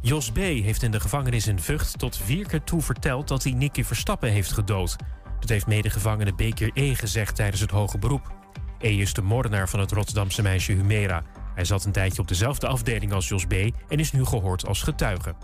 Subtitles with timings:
[0.00, 0.36] Jos B.
[0.36, 4.30] heeft in de gevangenis in Vught tot vier keer toe verteld dat hij Nicky Verstappen
[4.30, 4.96] heeft gedood.
[5.40, 6.94] Dat heeft medegevangene Beker E.
[6.94, 8.32] gezegd tijdens het hoge beroep.
[8.78, 8.96] E.
[8.96, 11.22] is de moordenaar van het Rotterdamse meisje Humera.
[11.54, 13.52] Hij zat een tijdje op dezelfde afdeling als Jos B.
[13.88, 15.34] en is nu gehoord als getuige.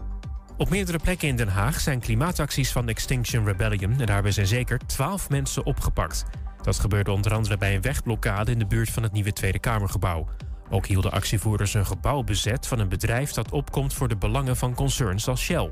[0.57, 4.01] Op meerdere plekken in Den Haag zijn klimaatacties van Extinction Rebellion...
[4.01, 6.25] en daarbij zijn zeker twaalf mensen opgepakt.
[6.63, 10.29] Dat gebeurde onder andere bij een wegblokkade in de buurt van het nieuwe Tweede Kamergebouw.
[10.71, 14.75] Ook hielden actievoerders een gebouw bezet van een bedrijf dat opkomt voor de belangen van
[14.75, 15.71] concerns als Shell.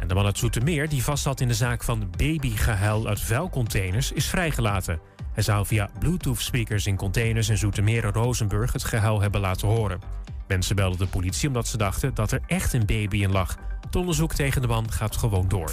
[0.00, 4.26] En de man uit Zoetermeer, die vastzat in de zaak van babygehuil uit vuilcontainers, is
[4.26, 5.00] vrijgelaten.
[5.32, 10.00] Hij zou via Bluetooth-speakers in containers in Zoetermeer en Rozenburg het gehuil hebben laten horen.
[10.48, 13.56] Mensen belden de politie omdat ze dachten dat er echt een baby in lag.
[13.80, 15.72] Het onderzoek tegen de man gaat gewoon door.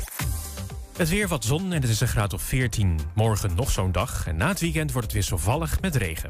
[0.98, 3.00] Het weer wat zon en het is een graad of 14.
[3.14, 6.30] Morgen nog zo'n dag en na het weekend wordt het wisselvallig met regen.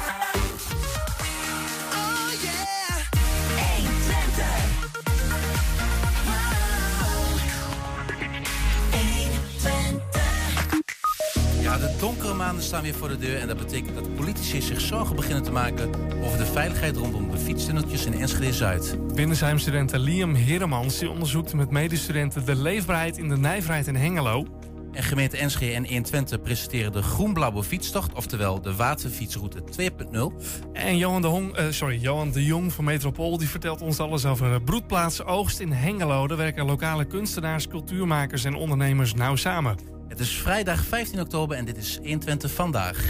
[11.71, 14.81] Ja, de donkere maanden staan weer voor de deur en dat betekent dat politici zich
[14.81, 15.89] zorgen beginnen te maken
[16.23, 18.97] over de veiligheid rondom de fietstunneltjes in Enschede-Zuid.
[19.15, 24.45] Binnenzuim-student Liam Heremans die onderzoekt met medestudenten de leefbaarheid in de nijverheid in Hengelo.
[24.91, 30.73] En gemeente Enschede en 1 Twente presenteren de groen-blauwe fietstocht, oftewel de waterfietsroute 2.0.
[30.73, 34.25] En Johan de, Hong, eh, sorry, Johan de Jong van Metropool die vertelt ons alles
[34.25, 36.27] over broedplaats Oogst in Hengelo.
[36.27, 40.00] Daar werken lokale kunstenaars, cultuurmakers en ondernemers nauw samen.
[40.11, 43.05] Het is vrijdag 15 oktober en dit is 120 vandaag.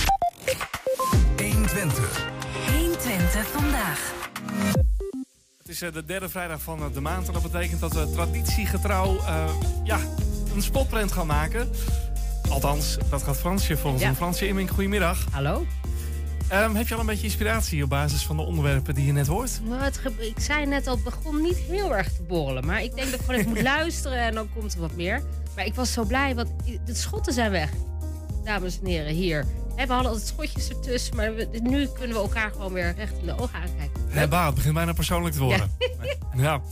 [1.37, 2.27] 120.
[2.77, 4.13] 120 vandaag.
[5.57, 8.11] Het is eh, de derde vrijdag van eh, de maand en dat betekent dat we
[8.11, 9.53] traditiegetrouw eh,
[9.83, 9.99] ja,
[10.55, 11.69] een spotprint gaan maken.
[12.49, 14.07] Althans, dat gaat Fransje volgens Ja.
[14.07, 14.17] doen.
[14.17, 15.25] Fransje Immink, goedemiddag.
[15.31, 15.65] Hallo?
[16.47, 19.27] Ehm, heb je al een beetje inspiratie op basis van de onderwerpen die je net
[19.27, 19.61] hoort?
[19.63, 22.65] Nou, het ik zei net al, het begon niet heel erg te borrelen.
[22.65, 25.23] Maar ik denk dat ik gewoon even moet luisteren en dan komt er wat meer.
[25.55, 26.49] Maar ik was zo blij, want
[26.85, 27.69] de schotten zijn weg.
[28.43, 29.45] Dames en heren, hier.
[29.75, 33.25] We hadden altijd schotjes ertussen, maar we- nu kunnen we elkaar gewoon weer recht in
[33.25, 34.01] de ogen aankijken.
[34.13, 35.71] Ja, bah, het begint bijna persoonlijk te worden.
[36.37, 36.61] Ja.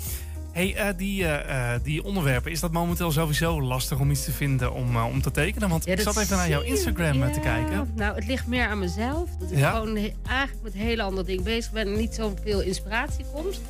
[0.52, 4.32] Hey, eh, die, eh, eh, die onderwerpen, is dat momenteel sowieso lastig om iets te
[4.32, 5.70] vinden om, om te tekenen?
[5.70, 6.62] Want Ja, ik zat even naar jouw.
[6.62, 7.92] Instagram te Ja, kijken.
[7.96, 9.30] Nou, het ligt meer aan mezelf.
[9.40, 9.72] Dat ik Ja?
[9.72, 9.98] gewoon
[10.28, 13.62] eigenlijk met hele andere dingen bezig ben en niet zoveel inspiratie komt.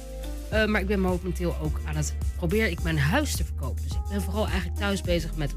[0.52, 3.84] Eh, maar ik ben momenteel ook aan het probeer ik mijn huis te verkopen.
[3.84, 5.56] Dus ik ben vooral eigenlijk thuis bezig met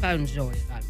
[0.00, 0.88] puinzooien ruimen.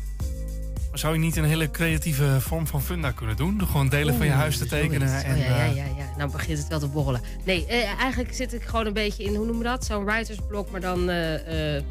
[0.91, 3.59] Maar zou je niet een hele creatieve vorm van funda kunnen doen?
[3.59, 5.09] Door gewoon delen van je huis te tekenen.
[5.09, 5.25] zoiets.
[5.25, 6.09] En, oh, ja, ja, eh, ja, ja.
[6.17, 7.21] Nou begint het wel te borrelen.
[7.45, 9.85] Nee, eh, eigenlijk zit ik gewoon een beetje in, hoe noemen we dat?
[9.85, 11.83] Zo'n writersblok, maar dan, eh, eh,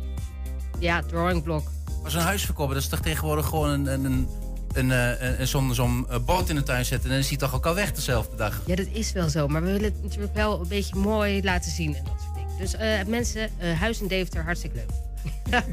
[0.79, 1.71] ja, drawingblok.
[2.01, 4.27] Maar zo'n huis verkopen, dat is toch tegenwoordig gewoon een, een,
[4.77, 7.37] een, eh, een, zo'n zo'n eh, bord in de tuin zetten en dan is hij
[7.37, 8.61] toch ook al weg dezelfde dag.
[8.65, 9.47] Ja, dat is wel zo.
[9.47, 12.57] Maar we willen het natuurlijk wel een beetje mooi laten zien en dat soort dingen.
[12.57, 15.63] Dus eh, mensen, eh, huis in Deventer, hartstikke leuk.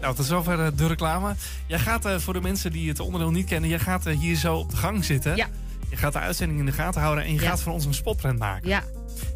[0.00, 1.34] Nou, tot zover de reclame.
[1.66, 4.36] Jij gaat eh, voor de mensen die het onderdeel niet kennen, jij gaat eh, hier
[4.36, 5.36] zo op de gang zitten.
[5.36, 5.46] Ja.
[5.90, 7.48] Je gaat de uitzending in de gaten houden en je Ja.
[7.48, 8.68] gaat van ons een spotprint maken.
[8.68, 8.82] Ja,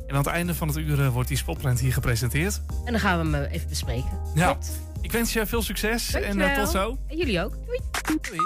[0.06, 2.60] En aan het einde van het uur wordt die spotprint hier gepresenteerd.
[2.84, 4.10] en dan gaan we hem even bespreken.
[4.34, 4.44] Ja.
[4.44, 4.70] Klopt.
[5.02, 6.48] Ik wens je veel succes en Dankjewel.
[6.48, 6.98] eh, tot zo.
[7.08, 7.52] En jullie ook.
[7.66, 7.78] Doei.
[8.20, 8.40] Doei.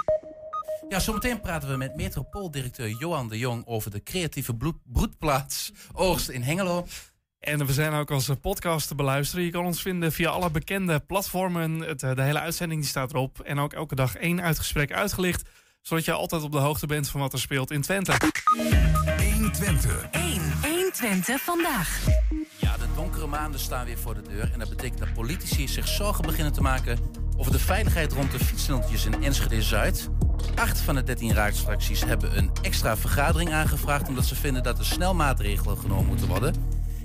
[0.88, 6.42] Ja, zometeen praten we met Metropooldirecteur Johan de Jong over de creatieve broedplaats Oogst in
[6.42, 6.86] Hengelo.
[7.38, 9.44] En we zijn ook als eh, podcast te beluisteren.
[9.44, 11.80] Je kan ons vinden via alle bekende platformen.
[11.80, 13.40] Het, eh, de hele uitzending die staat erop.
[13.40, 15.48] En ook elke dag één uitgesprek uitgelicht.
[15.80, 18.12] Zodat je altijd op de hoogte bent van wat er speelt in Twente.
[19.34, 20.06] 120.
[20.10, 20.40] 1.
[21.00, 22.00] 120 vandaag.
[22.56, 24.50] Ja, de donkere maanden staan weer voor de deur.
[24.52, 26.98] En dat betekent dat politici zich zorgen beginnen te maken
[27.36, 30.08] over de veiligheid rond de fietstunneltjes in Enschede-Zuid.
[30.54, 34.08] Acht van de 13 raadsfracties hebben een extra vergadering aangevraagd...
[34.08, 36.54] omdat ze vinden dat er snel maatregelen genomen moeten worden.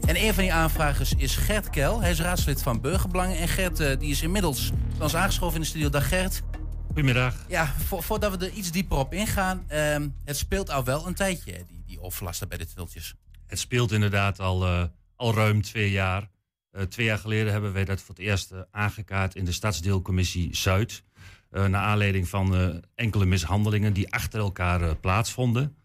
[0.08, 2.02] En een van die aanvragers is Gert Kel.
[2.02, 3.38] Hij is raadslid van Burgerbelangen.
[3.38, 5.90] En Gert eh, die is inmiddels bij ons aangeschoven in de studio.
[5.90, 6.42] Dag Gert.
[6.86, 7.36] Goedemiddag.
[7.48, 9.64] Ja, vo- voordat we er iets dieper op ingaan.
[9.68, 13.14] ehm, het speelt al wel een tijdje, die, die overlasten bij de tunneltjes.
[13.52, 14.84] Het speelt inderdaad al, eh,
[15.16, 16.30] al ruim twee jaar.
[16.72, 20.56] Eh, twee jaar geleden hebben wij dat voor het eerst eh, aangekaart in de Stadsdeelcommissie
[20.56, 21.04] Zuid.
[21.50, 25.76] Naar aanleiding van enkele mishandelingen die achter elkaar plaatsvonden.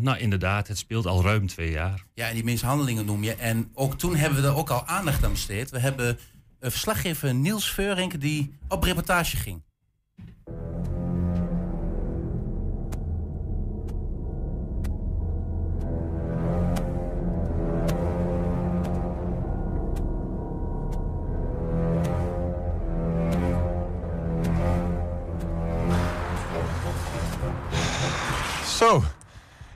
[0.00, 2.04] Nou, inderdaad, het speelt al ruim twee jaar.
[2.14, 3.34] Ja, en die mishandelingen noem je.
[3.34, 5.70] En ook toen hebben we er ook al aandacht aan besteed.
[5.70, 6.18] We hebben
[6.60, 9.62] verslaggever Niels Veurink die op reportage ging.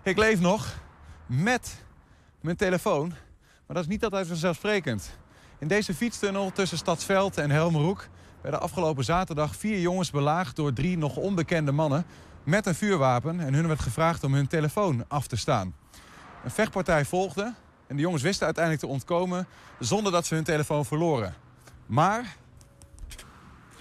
[0.08, 0.75] Ik leef nog
[1.26, 1.84] met
[2.40, 3.08] mijn telefoon.
[3.66, 5.10] Maar dat is niet altijd vanzelfsprekend.
[5.58, 8.08] In deze fietstunnel tussen Stadsveld en Helmeroek...
[8.40, 12.05] werden afgelopen zaterdag vier jongens belaagd door drie nog onbekende mannen...
[12.44, 15.75] met een vuurwapen en hun werd gevraagd om hun telefoon af te staan.
[16.44, 17.55] Een vechtpartij volgde
[17.87, 19.46] en de jongens wisten uiteindelijk te ontkomen...
[19.78, 21.34] zonder dat ze hun telefoon verloren.
[21.87, 22.37] Maar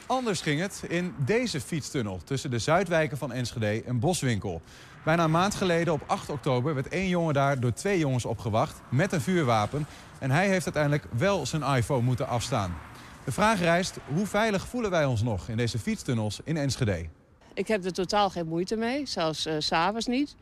[0.05, 2.21] anders ging het in deze fietstunnel...
[2.23, 4.61] tussen de Zuidwijken van Enschede en Boswinkel...
[5.07, 8.81] Bijna een maand geleden, op 8 oktober, werd één jongen daar door twee jongens opgewacht
[8.89, 9.85] met een vuurwapen.
[10.19, 12.77] En hij heeft uiteindelijk wel zijn iPhone moeten afstaan.
[13.25, 17.05] De vraag rijst, hoe veilig voelen wij ons nog in deze fietstunnels in Enschede?
[17.53, 20.35] Ik heb er totaal geen moeite mee, zelfs uh, s'avonds niet.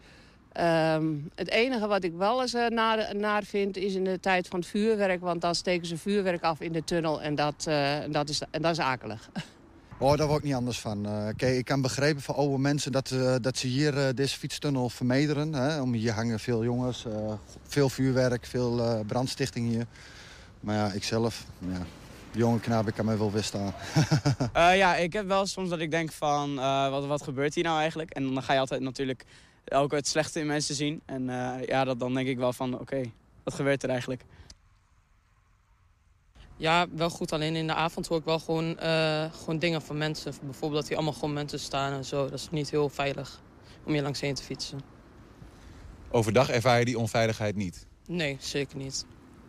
[0.51, 4.47] Ehm, het enige wat ik wel eens uh, naar, naar, vind is in de tijd
[4.47, 5.21] van het vuurwerk.
[5.21, 8.61] Want dan steken ze vuurwerk af in de tunnel en dat, uh, dat, is, en
[8.61, 9.29] dat is akelig.
[9.97, 11.05] Oh, daar word ik niet anders van.
[11.05, 14.37] Uh, kijk, ik kan begrijpen van oude mensen dat, uh, dat ze hier uh, deze
[14.37, 15.53] fietstunnel vermederen.
[15.53, 15.81] Hè?
[15.81, 17.05] Om hier hangen veel jongens,
[17.67, 19.85] veel vuurwerk, veel brandstichting hier.
[20.59, 21.85] Maar ja, ik zelf, ja,
[22.31, 23.73] jonge knaap, ik kan mij wel weerstaan.
[24.53, 26.55] ja, ik heb wel soms dat ik denk van,
[26.89, 28.11] wat, wat gebeurt hier nou eigenlijk?
[28.11, 29.25] En dan ga je altijd natuurlijk
[29.65, 31.01] ook het slechte in mensen zien.
[31.05, 31.25] En
[31.65, 33.01] ja, dan denk ik wel van, oké,
[33.43, 34.21] wat gebeurt er eigenlijk?
[36.57, 37.31] Ja, wel goed.
[37.31, 40.33] Alleen in de avond hoor ik wel gewoon, uh, gewoon dingen van mensen.
[40.41, 42.23] Bijvoorbeeld dat hier allemaal gewoon mensen staan en zo.
[42.23, 43.41] Dat is niet heel veilig
[43.85, 44.79] om hier langs heen te fietsen.
[46.11, 47.87] Overdag ervaar je die onveiligheid niet?
[48.07, 49.05] Nee, zeker niet.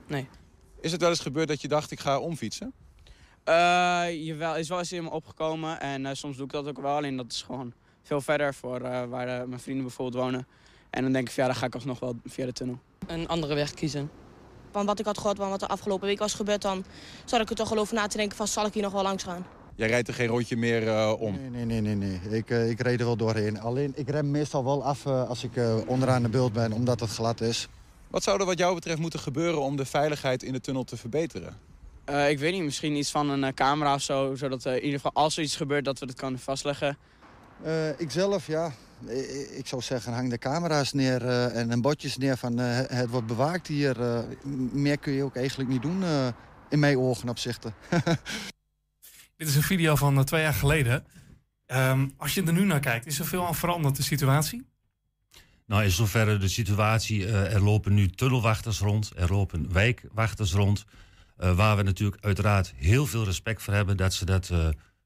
[0.07, 0.29] Nee.
[0.81, 2.73] Is het wel eens gebeurd dat je dacht, ik ga omfietsen?
[3.49, 3.55] Uh,
[4.25, 5.81] jawel, is wel eens in me opgekomen.
[5.81, 6.97] En uh, soms doe ik dat ook wel.
[6.97, 10.47] Alleen dat is gewoon veel verder voor waar mijn vrienden bijvoorbeeld wonen.
[10.91, 12.79] En dan denk ik, ja, dan ga ik alsnog wel via de tunnel.
[13.07, 14.11] Een andere weg kiezen.
[14.77, 16.63] Van wat ik had gehoord van wat er afgelopen week was gebeurd...
[16.63, 16.85] dan
[17.25, 19.23] zat ik er toch geloof na te denken van zal ik hier nog wel langs
[19.23, 19.47] gaan.
[19.75, 21.39] Jij rijdt er geen rondje meer uh, om?
[21.41, 21.95] Nee, nee, nee.
[21.95, 22.39] nee, nee.
[22.39, 23.61] Ik, uh, ik reed er wel doorheen.
[23.61, 25.51] Alleen, ik rem meestal wel af uh, als ik
[25.87, 27.69] onderaan de beeld ben, omdat het glad is.
[28.11, 30.97] Wat zou er wat jou betreft moeten gebeuren om de veiligheid in de tunnel te
[30.97, 31.57] verbeteren?
[32.29, 34.35] ik weet niet, misschien iets van een camera of zo.
[34.35, 36.99] Zodat in ieder geval als er iets gebeurt dat we het kunnen vastleggen.
[37.99, 38.73] ik zelf, ja.
[39.57, 43.27] Ik zou zeggen, hang de camera's neer uh, en, bordjes neer van uh, het wordt
[43.27, 44.01] bewaakt hier.
[44.01, 44.21] Uh,
[44.73, 46.05] meer kun je ook eigenlijk niet doen
[46.69, 47.75] in mijn ogen opzichten.
[49.37, 51.05] Dit is een video van twee jaar geleden.
[51.67, 54.67] Um, als je er nu naar kijkt, is er veel aan veranderd de situatie?
[55.67, 60.85] Nou, in zoverre de situatie, er lopen nu tunnelwachters rond, er lopen wijkwachters rond.
[61.37, 64.51] waar we natuurlijk uiteraard heel veel respect voor hebben dat ze dat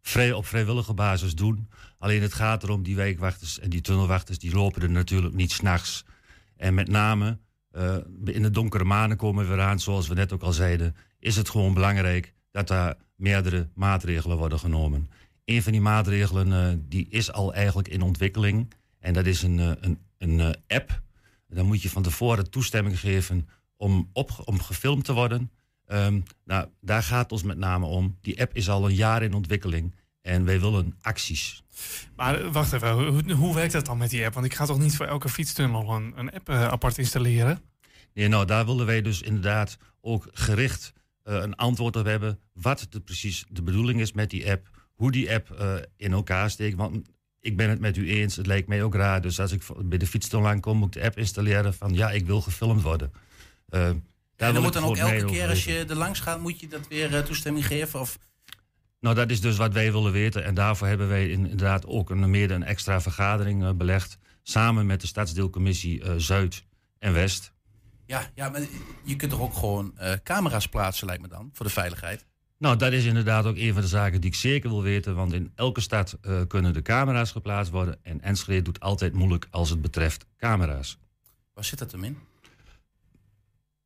[0.02, 1.68] vrij, op vrijwillige basis doen.
[1.98, 6.04] Alleen het gaat erom, die wijkwachters en die tunnelwachters, die lopen er natuurlijk niet s'nachts.
[6.56, 7.38] En met name
[7.72, 11.36] uh, in de donkere maanden komen we eraan, zoals we net ook al zeiden, is
[11.36, 15.10] het gewoon belangrijk dat daar meerdere maatregelen worden genomen.
[15.44, 18.72] Een van die maatregelen uh, die is al eigenlijk in ontwikkeling.
[18.98, 21.02] En dat is een, uh, een, een app.
[21.48, 25.50] Dan moet je van tevoren toestemming geven om, op, om gefilmd te worden.
[25.92, 28.18] Um, nou, daar gaat het ons met name om.
[28.20, 29.94] Die app is al een jaar in ontwikkeling.
[30.22, 31.62] En wij willen acties.
[32.16, 34.34] Maar eh, wacht even, hoe, hoe, werkt dat dan met die app?
[34.34, 37.60] Want ik ga toch niet voor elke fietstunnel een, een app uh, apart installeren?
[38.14, 40.92] Nee, nou, daar willen wij dus inderdaad ook gericht
[41.24, 42.38] uh, een antwoord op hebben.
[42.52, 44.68] Wat de, precies de bedoeling is met die app.
[44.94, 46.76] Hoe die app uh, in elkaar steekt.
[46.76, 47.08] Want
[47.40, 49.20] ik ben het met u eens, het lijkt mij ook raar.
[49.20, 52.26] Dus als ik bij de fietstunnel aankom, moet ik de app installeren van ja, ik
[52.26, 53.12] wil gefilmd worden.
[54.40, 56.88] En dan moet dan ook elke keer als je er langs gaat, moet je dat
[56.88, 58.00] weer toestemming geven?
[58.00, 58.18] Of
[59.00, 60.44] nou, dat is dus wat wij willen weten.
[60.44, 64.18] En daarvoor hebben wij inderdaad ook een, meer een extra vergadering uh, belegd.
[64.42, 66.64] Samen met de stadsdeelcommissie uh, Zuid
[66.98, 67.52] en West.
[68.06, 68.60] Ja, ja, maar
[69.04, 72.26] je kunt toch ook gewoon camera's plaatsen, lijkt me dan, voor de veiligheid?
[72.58, 75.14] Nou, dat is inderdaad ook een van de zaken die ik zeker wil weten.
[75.14, 76.18] Want in elke stad
[76.48, 77.98] kunnen de camera's geplaatst worden.
[78.02, 80.98] En Enschede doet altijd moeilijk als het betreft camera's.
[81.54, 82.18] Waar zit dat hem in?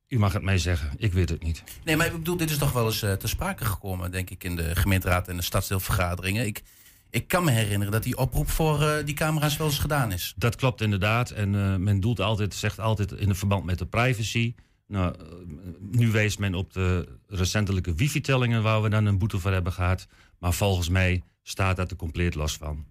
[0.08, 1.62] U mag het mij zeggen, ik weet het niet.
[1.84, 4.44] Nee, maar ik bedoel, dit is toch wel eens uh, te sprake gekomen, denk ik,
[4.44, 6.46] in de gemeenteraad en de stadsdeelvergaderingen.
[6.46, 6.62] Ik,
[7.10, 10.34] ik kan me herinneren dat die oproep voor uh, die camera's wel eens gedaan is.
[10.36, 11.30] Dat klopt inderdaad.
[11.30, 14.54] En uh, men doelt altijd, zegt altijd in het verband met de privacy.
[14.86, 15.14] Nou,
[15.80, 20.06] nu wijst men op de recentelijke wifi-tellingen waar we dan een boete voor hebben gehad.
[20.38, 22.86] Maar volgens mij staat dat er compleet los van.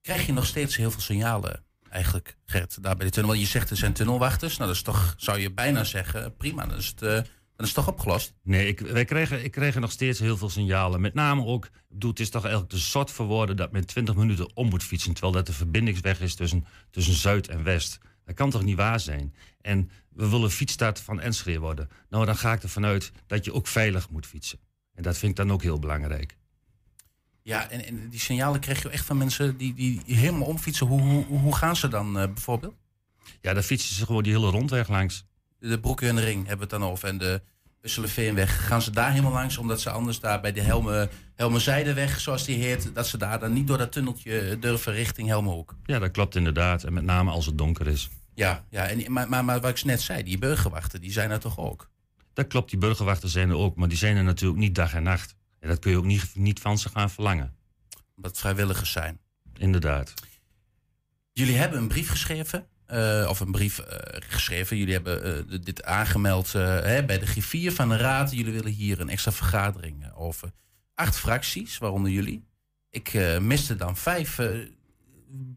[0.00, 3.32] Krijg je nog steeds heel veel signalen eigenlijk, Gert, daar bij de tunnel?
[3.32, 4.56] Je zegt er zijn tunnelwachters.
[4.56, 7.14] Nou, dat is toch, zou je bijna zeggen, prima, dan is het, eh,
[7.56, 8.32] dan is toch opgelost?
[8.42, 11.00] Nee, ik, wij kregen, ik kreeg nog steeds heel veel signalen.
[11.00, 14.56] Met name ook, bedoel, het is toch eigenlijk te zot woorden dat men 20 minuten
[14.56, 15.12] om moet fietsen.
[15.12, 17.98] Terwijl dat de verbindingsweg is tussen, tussen Zuid en West.
[18.24, 19.34] Dat kan toch niet waar zijn?
[19.60, 21.88] En we willen fietsstad van Enschede worden.
[22.08, 24.58] Nou, dan ga ik ervan uit dat je ook veilig moet fietsen.
[24.94, 26.36] En dat vind ik dan ook heel belangrijk.
[27.42, 30.86] Ja, en, en die signalen krijg je echt van mensen die, die helemaal omfietsen.
[30.86, 32.74] Hoe, hoe, hoe gaan ze dan eh, bijvoorbeeld?
[33.40, 35.24] Ja, dan fietsen ze gewoon die hele rondweg langs.
[35.58, 37.08] De Broeken en de Ring hebben we het dan over.
[37.08, 37.42] En de
[37.82, 38.66] Usselenveenweg.
[38.66, 42.62] Gaan ze daar helemaal langs, omdat ze anders daar bij de Helme, Helmezijdenweg, zoals die
[42.62, 45.76] heet, dat ze daar dan niet door dat tunneltje durven richting Helmenhoek.
[45.84, 46.84] Ja, dat klopt inderdaad.
[46.84, 48.08] En met name als het donker is.
[48.34, 51.40] Ja, ja en, maar, maar, maar wat ik net zei, die burgerwachten, die zijn er
[51.40, 51.90] toch ook?
[52.32, 53.76] Dat klopt, die burgerwachten zijn er ook.
[53.76, 55.34] Maar die zijn er natuurlijk niet dag en nacht.
[55.60, 57.54] En dat kun je ook niet, niet van ze gaan verlangen.
[58.22, 59.20] Het vrijwilligers zijn.
[59.56, 60.14] Inderdaad.
[61.32, 62.66] Jullie hebben een brief geschreven.
[62.86, 64.76] eh, of een brief eh, geschreven.
[64.76, 68.32] Jullie hebben eh, dit aangemeld hè, bij de griffier van de raad.
[68.32, 70.52] Jullie willen hier een extra vergadering over
[70.94, 72.44] acht fracties, waaronder jullie.
[72.90, 74.38] Ik miste dan vijf.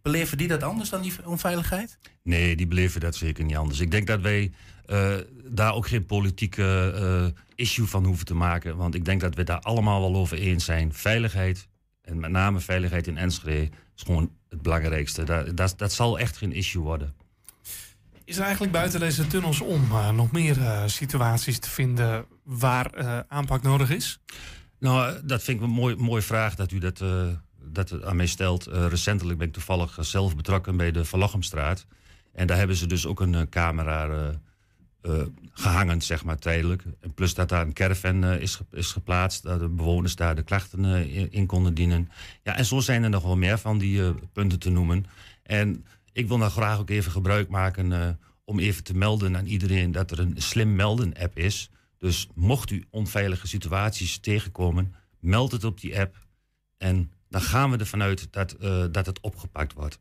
[0.01, 1.97] beleven die dat anders dan die onveiligheid?
[2.23, 3.79] Nee, die beleven dat zeker niet anders.
[3.79, 4.51] Ik denk dat wij
[5.45, 8.77] daar ook geen politieke issue van hoeven te maken.
[8.77, 10.93] Want ik denk dat we daar allemaal wel over eens zijn.
[10.93, 11.67] Veiligheid,
[12.01, 15.23] en met name veiligheid in Enschede, is gewoon het belangrijkste.
[15.23, 17.13] Dat, dat, dat zal echt geen issue worden.
[18.25, 22.93] Is er eigenlijk buiten deze tunnels om eh, nog meer eh, situaties te vinden waar
[22.93, 24.19] eh, aanpak nodig is?
[24.79, 27.03] Nou, dat vind ik een mooi, mooie vraag dat u dat,
[27.61, 28.65] dat aan mij stelt.
[28.65, 31.85] Recentelijk ben ik toevallig zelf betrokken bij de Verlochenstraat.
[32.33, 34.31] En daar hebben ze dus ook een camera
[35.53, 36.83] gehangen, zeg maar, tijdelijk.
[36.99, 40.43] En plus dat daar een caravan eh, is, is geplaatst, dat de bewoners daar de
[40.43, 42.09] klachten eh, in, konden dienen.
[42.43, 45.05] Ja, en zo zijn er nog wel meer van die eh, punten te noemen.
[45.43, 48.09] En ik wil daar graag ook even gebruik maken eh,
[48.45, 51.69] om even te melden aan iedereen dat er een slim melden app is.
[51.97, 56.17] Dus mocht u onveilige situaties tegenkomen, meld het op die app.
[56.77, 59.99] En dan gaan we ervan uit dat, eh, dat het opgepakt wordt.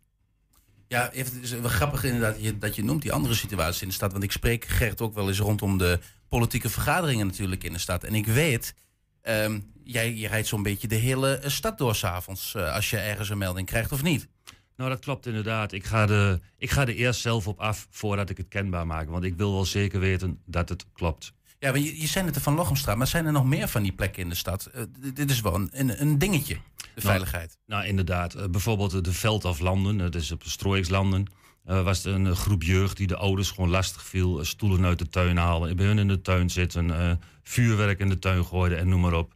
[0.93, 3.83] Ja, even- het is wel grappig inderdaad dat je, dat je noemt die andere situaties
[3.83, 4.13] in de stad.
[4.13, 8.05] Want ik spreek Gert ook wel eens rondom de politieke vergaderingen natuurlijk in de stad.
[8.05, 8.75] En ik weet,
[9.23, 12.97] ehm, jij je rijdt zo'n beetje de hele eh, stad door s'avonds avonds als je
[12.97, 14.29] ergens een melding krijgt of niet.
[14.77, 15.73] Nou, dat klopt inderdaad.
[15.73, 19.09] Ik ga, de, ik ga er eerst zelf op af voordat ik het kenbaar maak.
[19.09, 21.33] Want ik wil wel zeker weten dat het klopt.
[21.59, 23.83] Ja, maar je, je zei het er van Lochenstraat, maar zijn er nog meer van
[23.83, 24.67] die plekken in de stad?
[24.67, 24.83] Eh,
[25.15, 26.59] dit is wel een, een, een dingetje,
[26.95, 27.59] de veiligheid.
[27.67, 28.35] Nou, inderdaad.
[28.35, 31.27] Eh, bijvoorbeeld de Veldaflanden, dat is op de Strooikslanden.
[31.65, 34.39] eh, was er een eh, groep jeugd die de ouders gewoon lastig viel.
[34.39, 36.91] eh, stoelen uit de tuin halen, bij hun in de tuin zitten.
[37.01, 39.35] eh, vuurwerk in de tuin gooiden en noem maar op.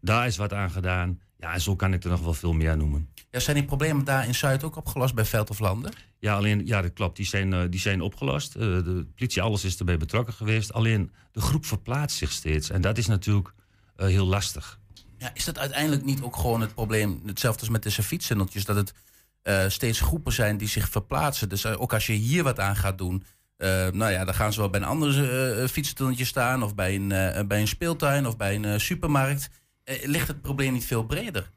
[0.00, 1.20] Daar is wat aan gedaan.
[1.38, 3.08] Ja, en zo kan ik er nog wel veel meer noemen.
[3.30, 5.92] Ja, zijn die problemen daar in Zuid ook opgelost bij Veld of Landen?
[6.18, 7.16] Ja, alleen, ja, dat klopt.
[7.16, 8.54] Die zijn, eh, die zijn opgelost.
[8.54, 10.72] Eh, de politie, alles is erbij betrokken geweest.
[10.72, 12.70] Alleen de groep verplaatst zich steeds.
[12.70, 13.52] En dat is natuurlijk
[13.96, 14.80] eh, heel lastig.
[15.22, 18.76] Ja, is dat uiteindelijk niet ook gewoon het probleem, hetzelfde als met de fietsendeltjes, dat
[18.76, 18.92] het
[19.42, 21.48] eh, steeds groepen zijn die zich verplaatsen?
[21.48, 23.24] Dus eh, ook als je hier wat aan gaat doen,
[23.56, 25.68] eh, nou ja, dan gaan ze wel bij een ander
[26.10, 29.48] uh, staan, of bij een, bij een speeltuin, of bij een supermarkt.
[30.02, 31.50] Ligt het probleem niet veel breder?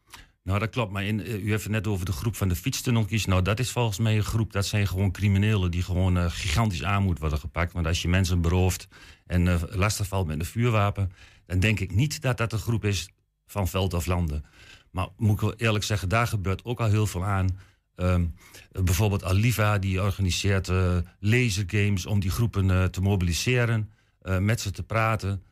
[0.44, 0.92] Nou, dat klopt.
[0.92, 3.26] Maar in, u heeft het net over de groep van de fietstunneltjes.
[3.26, 7.04] Nou, dat is volgens mij een groep, dat zijn gewoon criminelen die gewoon gigantisch aan
[7.04, 7.74] moeten worden gepakt.
[7.74, 8.88] Want als je mensen berooft
[9.26, 11.12] en eh lastig valt met een vuurwapen,
[11.46, 13.10] dan denk ik niet dat dat een groep is
[13.56, 14.46] van veld of landen.
[14.92, 17.60] Maar moet ik wel eerlijk zeggen, daar gebeurt ook al heel veel aan.
[17.96, 18.26] Ehm,
[18.72, 24.72] bijvoorbeeld Aliva, die organiseert eh lasergames om die groepen eh, te mobiliseren, eh, met ze
[24.72, 25.44] te praten,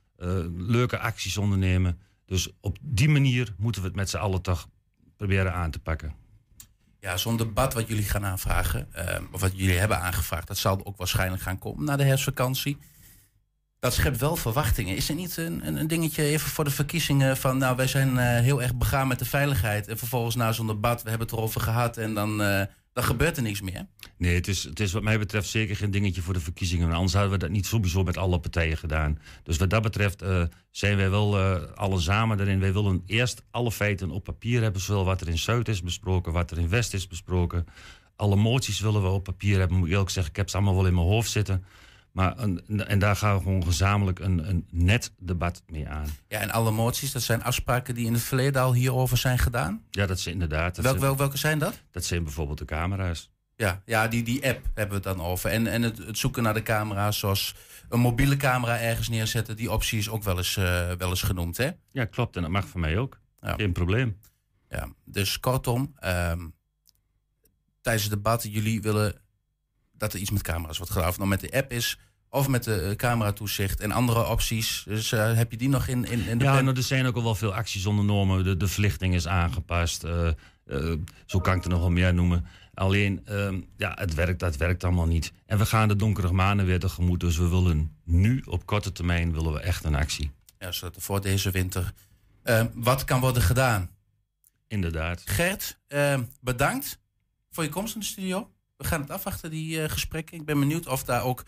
[0.58, 2.00] leuke acties ondernemen.
[2.26, 4.68] Dus op die manier moeten we het met z'n allen toch
[5.18, 6.14] proberen aan te pakken.
[7.00, 10.86] Ja, zo'n debat wat jullie gaan aanvragen, eh, of wat jullie hebben aangevraagd, dat zal
[10.86, 12.78] ook waarschijnlijk gaan komen na de herfstvakantie.
[13.84, 14.96] Dat schept wel verwachtingen.
[14.96, 18.26] Is er niet een, een, dingetje even voor de verkiezingen van, nou, wij zijn eh,
[18.26, 19.88] heel erg begaan met de veiligheid.
[19.88, 22.62] En vervolgens na zo'n debat, we hebben het erover gehad en dan, eh,
[22.94, 23.88] dan gebeurt er niks meer.
[24.18, 26.92] Nee, het is, het is wat mij betreft zeker geen dingetje voor de verkiezingen.
[26.92, 29.20] Anders hadden we dat niet sowieso met alle partijen gedaan.
[29.44, 31.38] Dus wat dat betreft eh, zijn wij wel
[31.76, 32.60] alle samen erin.
[32.60, 34.82] Wij willen eerst alle feiten op papier hebben.
[34.82, 37.66] Zowel wat er in Zuid is besproken, wat er in West is besproken.
[38.16, 39.78] Alle moties willen we op papier hebben.
[39.78, 41.64] Moet ik eerlijk zeggen, ik heb ze allemaal wel in mijn hoofd zitten.
[42.14, 46.08] Maar een, en daar gaan we gewoon gezamenlijk een, een net debat mee aan.
[46.28, 49.84] Ja, en alle moties, dat zijn afspraken die in het verleden al hierover zijn gedaan.
[49.90, 50.76] Ja, dat is inderdaad.
[50.76, 51.82] Dat Welk, zijn, wel, welke zijn dat?
[51.92, 53.32] dat zijn bijvoorbeeld de camera's.
[53.56, 55.50] Ja, ja die, die app hebben we het dan over.
[55.50, 57.56] En, en het, het zoeken naar de camera's, zoals
[57.90, 61.58] een mobiele camera ergens neerzetten, die optie is ook wel eens, eh, wel eens genoemd,
[61.58, 61.70] hè?
[61.92, 62.36] Ja, klopt.
[62.36, 63.20] En dat mag van mij ook.
[63.42, 63.54] Ja.
[63.54, 64.20] Geen probleem.
[64.70, 66.48] Ja, dus kortom, ehm,
[67.82, 69.22] tijdens het debat jullie willen
[70.04, 71.08] dat er iets met camera's wordt gedaan.
[71.08, 74.84] Of het nou met de app is, of met de uh, cameratoezicht en andere opties.
[74.86, 77.16] Dus uh, heb je die nog in, in, in de Ja, nou, er zijn ook
[77.16, 78.44] al wel veel acties ondernomen.
[78.44, 80.04] De, de verlichting is aangepast.
[80.04, 80.30] Uh,
[81.26, 82.46] zo kan ik er nog wel meer noemen.
[82.74, 85.34] Alleen, ehm, ja, het werkt, dat werkt allemaal niet.
[85.46, 87.20] En we gaan de donkere maanden weer tegemoet.
[87.20, 90.32] Dus we willen nu, op korte termijn, willen we echt een actie.
[90.60, 91.94] Ja, zodat er voor deze winter
[92.44, 93.90] ehm, wat kan worden gedaan.
[94.68, 95.22] Inderdaad.
[95.26, 97.00] Gert, ehm, bedankt
[97.50, 98.53] voor je komst in de studio.
[98.84, 100.38] We gaan het afwachten, die gesprekken.
[100.38, 101.44] Ik ben benieuwd of daar ook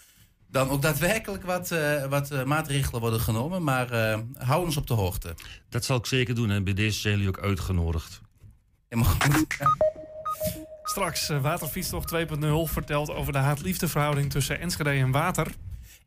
[0.48, 3.64] dan ook daadwerkelijk wat, uh, wat uh, maatregelen worden genomen.
[3.64, 5.36] Maar uh, hou ons op de hoogte.
[5.70, 8.22] Dat zal ik zeker doen en bij deze zijn jullie ook uitgenodigd.
[10.84, 12.22] Straks Waterfietstocht 2.0
[12.64, 15.48] vertelt over de haat-liefde tussen Enschede en water.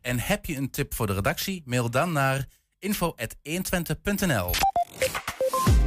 [0.00, 1.62] En heb je een tip voor de redactie?
[1.64, 2.46] Mail dan naar
[2.78, 4.50] info.120.nl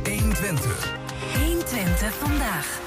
[0.04, 0.94] 120.
[1.34, 2.80] 120 vandaag.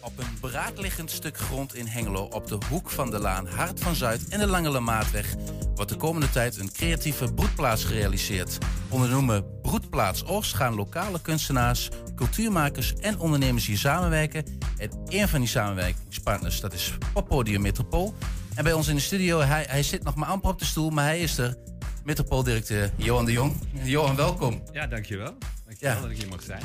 [0.00, 3.94] Op een braakliggend stuk grond in Hengelo op de hoek van de Laan Hart van
[3.94, 5.34] Zuid en de Lange Lamaatweg
[5.74, 8.58] wordt de komende tijd een creatieve broedplaats gerealiseerd.
[8.88, 14.44] Onder de noemer Broedplaats Oost gaan lokale kunstenaars, cultuurmakers en ondernemers hier samenwerken.
[14.76, 18.14] En een van die samenwerkingspartners, dat is Poppodium Metropool.
[18.54, 20.90] En bij ons in de studio, hij, hij zit nog maar amper op de stoel,
[20.90, 21.56] maar hij is er.
[22.04, 23.54] Metropooldirecteur Johan de Jong.
[23.82, 24.62] Johan, welkom.
[24.72, 25.34] Ja, dankjewel.
[25.64, 26.00] Dankjewel ja.
[26.00, 26.62] dat ik hier mag zijn.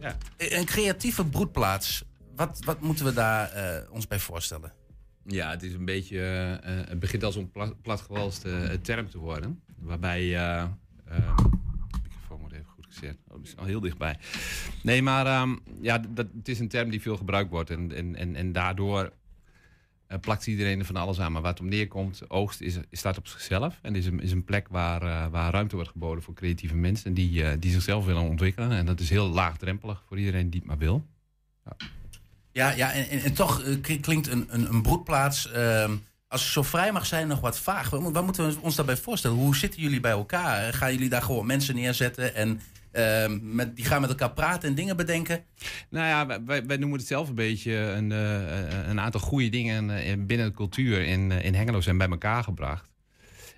[0.00, 0.16] Ja.
[0.36, 2.04] Een creatieve broedplaats
[2.36, 4.72] wat, wat moeten we daar uh, ons bij voorstellen?
[5.26, 6.16] Ja, het is een beetje.
[6.64, 9.62] Uh, het begint als een plat, platgewalste term te worden.
[9.78, 10.24] Waarbij.
[10.24, 10.64] Uh,
[12.02, 13.18] microfoon wordt even goed gezet.
[13.28, 14.18] Oh, is al heel dichtbij.
[14.82, 17.70] Nee, maar um, ja, dat, het is een term die veel gebruikt wordt.
[17.70, 19.12] En, en, en, en daardoor
[20.20, 21.32] plakt iedereen er van alles aan.
[21.32, 23.78] Maar het om neerkomt, oogst is, staat op zichzelf.
[23.82, 27.14] En is een, is een plek waar, waar ruimte wordt geboden voor creatieve mensen.
[27.14, 28.70] Die, die zichzelf willen ontwikkelen.
[28.70, 31.06] En dat is heel laagdrempelig voor iedereen die het maar wil.
[31.64, 31.76] Ja.
[32.54, 35.90] Ja, ja en, en, toch uh, klinkt een, een, een broedplaats, uh,
[36.28, 37.90] als ik zo vrij mag zijn, nog wat vaag.
[37.90, 39.36] Wat, moeten we ons daarbij voorstellen?
[39.36, 40.72] Hoe zitten jullie bij elkaar?
[40.72, 42.60] Gaan jullie daar gewoon mensen neerzetten en
[42.92, 45.44] uh, met, die gaan met elkaar praten en dingen bedenken?
[45.88, 49.86] Nou ja, wij, noemen het zelf een beetje een, uh, een aantal goede dingen
[50.26, 52.93] binnen de cultuur in, in Hengelo zijn bij elkaar gebracht.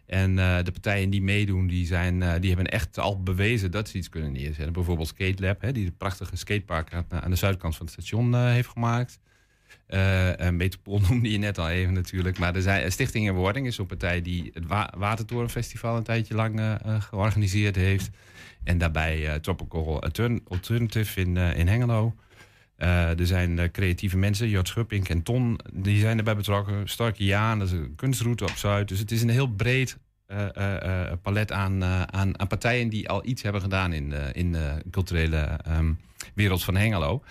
[0.06, 3.88] En uh, de partijen die meedoen, die, zijn, uh, die hebben echt al bewezen dat
[3.88, 4.72] ze iets kunnen neerzetten.
[4.72, 8.34] Bijvoorbeeld Skate Lab, hè, die een prachtige skatepark aan, aan, de zuidkant van het station
[8.34, 9.18] heeft gemaakt.
[10.50, 12.38] Metropool noemde je net al even natuurlijk.
[12.38, 16.78] Maar er Stichting in Wording is zo'n partij die het Wa Watertorenfestival een tijdje lang
[16.98, 18.10] georganiseerd heeft.
[18.64, 20.02] En daarbij Tropical
[20.48, 22.14] Alternative in, in Hengelo.
[22.76, 26.88] Er zijn creatieve mensen, Jort Schuppink en Ton, die zijn erbij betrokken.
[26.88, 28.88] Starke Jaan, dat is een kunstroute op Zuid.
[28.88, 29.98] Dus het is een heel breed
[30.30, 35.60] uh, palet aan, aan, aan, partijen die al iets hebben gedaan in, in de culturele
[35.68, 35.98] um,
[36.34, 37.22] wereld van Hengelo.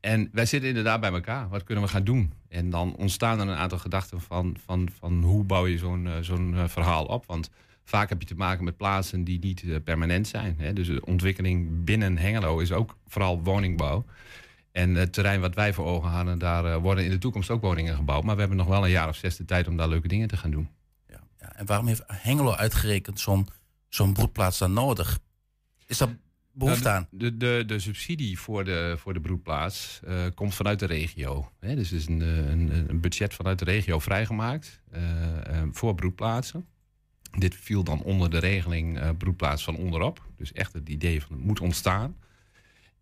[0.00, 1.48] En wij zitten inderdaad bij elkaar.
[1.48, 2.32] Wat kunnen we gaan doen?
[2.48, 6.54] En dan ontstaan er een aantal gedachten van, van, van hoe bouw je zo'n zo'n
[6.66, 7.26] verhaal op.
[7.26, 7.50] Want
[7.84, 10.54] vaak heb je te maken met plaatsen die niet permanent zijn.
[10.58, 10.72] Hè?
[10.72, 14.04] Dus de ontwikkeling binnen Hengelo is ook vooral woningbouw.
[14.74, 17.60] En het terrein wat wij voor ogen hadden, daar uh, worden in de toekomst ook
[17.60, 18.24] woningen gebouwd.
[18.24, 20.28] Maar we hebben nog wel een jaar of zes de tijd om daar leuke dingen
[20.28, 20.68] te gaan doen.
[21.08, 21.56] Ja, ja.
[21.56, 23.48] En waarom heeft Hengelo uitgerekend zo'n
[23.88, 25.18] zo'n broedplaats dan nodig?
[25.86, 26.10] Is dat
[26.52, 27.08] behoefte nou, aan?
[27.10, 31.50] De, de, de, subsidie voor de, voor de broedplaats uh, komt vanuit de regio.
[31.60, 31.74] Hè?
[31.74, 35.00] Dus er is een, een, een, budget vanuit de regio vrijgemaakt uh,
[35.72, 36.66] voor broedplaatsen.
[37.38, 40.26] Dit viel dan onder de regeling broedplaats van onderop.
[40.36, 42.16] Dus echt het idee van het moet ontstaan.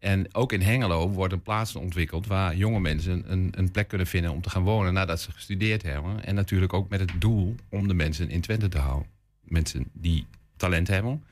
[0.03, 4.31] En ook in Hengelo worden plaatsen ontwikkeld waar jonge mensen een, een, plek kunnen vinden
[4.31, 6.25] om te gaan wonen nadat ze gestudeerd hebben.
[6.25, 9.09] En natuurlijk ook met het doel om de mensen in Twente te houden.
[9.41, 11.25] Mensen die talent hebben,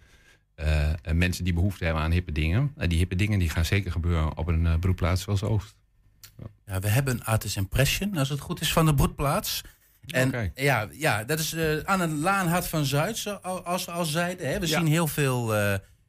[0.56, 2.72] uh, en mensen die behoefte hebben aan hippe dingen.
[2.76, 5.74] En die hippe dingen die gaan zeker gebeuren op een uh, broedplaats zoals Oost.
[6.66, 9.62] Ja, we hebben een artist impression, als het goed is, van de broedplaats.
[10.06, 10.52] En okay.
[10.54, 14.48] ja, ja, dat is uh, aan een laanhart van Zuid, zoals we al zeiden.
[14.48, 14.58] Hè.
[14.60, 14.78] We ja.
[14.78, 15.54] zien heel veel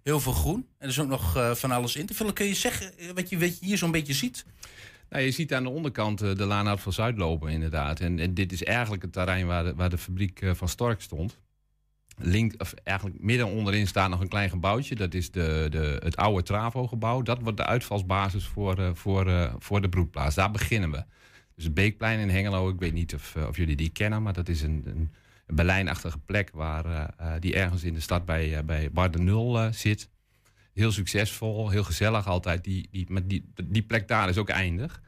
[0.03, 0.67] heel veel groen.
[0.77, 2.33] En er is ook nog uh, van alles in te vullen.
[2.33, 4.45] Kun je zeggen wat je, wat je hier zo'n beetje ziet?
[5.09, 7.99] Nou, je ziet aan de onderkant uh, de Laanhout van Zuid lopen, inderdaad.
[7.99, 11.39] En, dit is eigenlijk het terrein waar de, waar de fabriek van Stork stond.
[12.17, 14.95] Link, of eigenlijk midden onderin staat nog een klein gebouwtje.
[14.95, 17.21] Dat is de, de, het oude Travo-gebouw.
[17.21, 20.35] Dat wordt de uitvalsbasis voor, voor, voor de broedplaats.
[20.35, 21.03] Daar beginnen we.
[21.55, 24.49] Dus het Beekplein in Hengelo, ik weet niet of, of jullie die kennen, maar dat
[24.49, 25.11] is een, een
[25.51, 29.73] Berlijnachtige plek waar uh, die ergens in de stad bij, uh, bij Bar de Nul
[29.73, 30.09] zit.
[30.73, 32.63] Heel succesvol, heel gezellig altijd.
[32.63, 35.01] Die, die, maar die, die plek daar is ook eindig.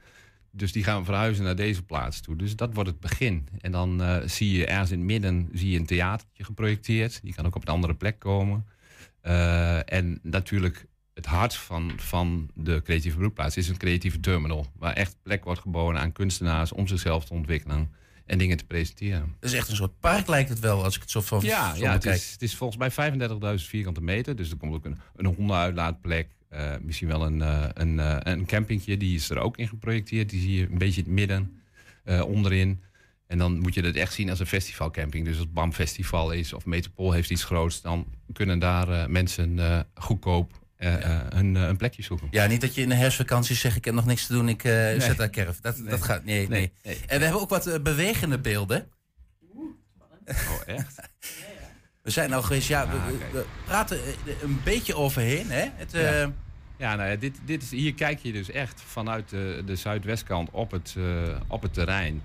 [0.52, 2.36] Dus die gaan verhuizen naar deze plaats toe.
[2.36, 3.48] Dus dat wordt het begin.
[3.62, 7.20] En dan zie je ergens in het midden zie je een theatertje geprojecteerd.
[7.24, 8.66] Die kan ook op een andere plek komen.
[9.86, 14.66] en natuurlijk het hart van, van de creatieve broedplaats is een creatieve terminal.
[14.78, 17.90] Waar echt plek wordt geboden aan kunstenaars om zichzelf te ontwikkelen
[18.26, 19.36] en dingen te presenteren.
[19.40, 21.74] Het is echt een soort park lijkt het wel, als ik het zo van Ja,
[21.76, 24.36] ja het, is, het is volgens mij 35.000 vierkante meter.
[24.36, 26.28] Dus er komt ook een, een hondenuitlaatplek.
[26.50, 28.98] eh, misschien wel een, eh, een, eh, een campingje.
[28.98, 30.30] Die is er ook in geprojecteerd.
[30.30, 31.62] Die zie je een beetje in het midden,
[32.26, 32.82] onderin.
[33.28, 35.26] En dan moet je het echt zien als een festivalcamping.
[35.26, 37.82] Dus als het BAM Festival is of Metropool heeft iets groots...
[37.82, 39.60] dan kunnen daar mensen
[39.94, 42.28] goedkoop eh, eh, een, eh, een plekje zoeken.
[42.32, 44.64] Ja, niet dat je in de herfstvakantie zegt, ik heb nog niks te doen, ik
[44.64, 45.60] eh, zet daar kerf.
[45.60, 46.72] Dat, dat gaat, nee, nee.
[46.84, 48.88] Nee, En we hebben ook wat eh, bewegende beelden.
[50.28, 50.96] Oh, echt?
[52.02, 55.66] We zijn al geweest, ja, we, we- we praten eh, een beetje overheen, hè?
[55.76, 56.32] Het, eh, Ja.
[56.78, 60.50] Ja, nou ja, dit, dit is, hier kijk je dus echt vanuit de, de zuidwestkant
[60.52, 62.22] op het, eh, op het terrein.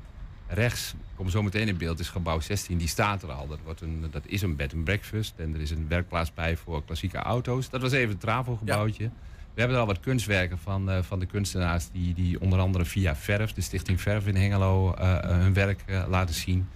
[0.48, 2.78] Rechts, kom zo meteen in beeld, is gebouw 16.
[2.78, 3.46] Die staat er al.
[3.46, 5.34] Dat, wordt een, dat is een bed and breakfast.
[5.36, 7.70] En er is een werkplaats bij voor klassieke auto's.
[7.70, 9.10] Dat was even het Travo-gebouwtje.
[9.54, 11.90] We hebben er al wat kunstwerken van, eh, van de kunstenaars...
[11.92, 14.94] Die, die onder andere via Verf, de stichting Verf in Hengelo...
[14.94, 16.68] eh, hun werk eh, laten zien.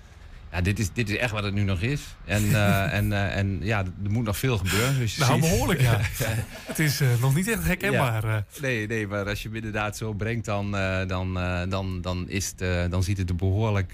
[0.52, 2.00] Ja, dit is, dit is echt wat het nu nog is.
[2.24, 4.94] En, eh, en, eh, en ja, er moet nog veel gebeuren.
[4.94, 5.50] Zoals je Nou, ziet.
[5.50, 6.00] behoorlijk, ja.
[6.72, 8.26] Het is eh, nog niet echt herkenbaar.
[8.26, 8.44] Ja.
[8.60, 10.70] Nee, nee, maar als je hem inderdaad zo brengt, dan,
[11.06, 11.38] dan,
[11.68, 13.92] dan, dan, is het, dan ziet het er behoorlijk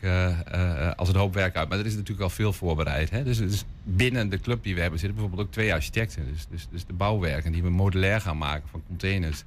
[0.49, 1.69] eh, eh, als een hoop werk uit.
[1.69, 3.11] Maar er is natuurlijk al veel voorbereid.
[3.11, 3.25] Hè?
[3.25, 6.27] Dus, dus binnen de club die we hebben zitten bijvoorbeeld ook twee architecten.
[6.33, 9.45] Dus, dus, dus de bouwwerken die we modulair gaan maken van containers.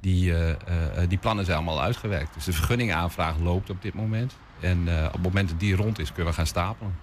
[0.00, 2.34] Die, eh, eh, die plannen zijn allemaal uitgewerkt.
[2.34, 4.36] Dus de vergunningaanvraag loopt op dit moment.
[4.60, 6.94] En eh, op het moment dat die rond is, kunnen we gaan stapelen.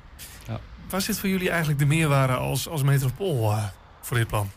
[0.48, 0.60] Ja.
[0.90, 3.56] Waar zit voor jullie eigenlijk de meerwaarde als, als metropool
[4.02, 4.50] voor dit plan?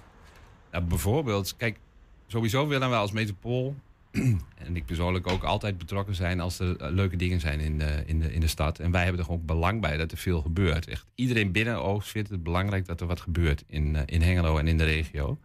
[0.70, 1.78] Nou, bijvoorbeeld, kijk,
[2.26, 3.74] sowieso willen we als metropool...
[4.66, 8.20] en ik persoonlijk ook altijd betrokken zijn als er leuke dingen zijn in de, in,
[8.20, 8.78] de, in de stad.
[8.78, 10.86] En wij hebben er gewoon belang bij dat er veel gebeurt.
[10.86, 14.68] Echt, iedereen binnen Oost vindt het belangrijk dat er wat gebeurt in, in Hengelo en
[14.68, 15.38] in de regio.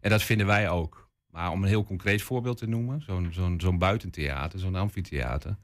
[0.00, 1.09] En dat vinden wij ook.
[1.30, 5.56] Maar om een heel concreet voorbeeld te noemen, zo'n zo'n zo'n buitentheater, zo'n amfitheater,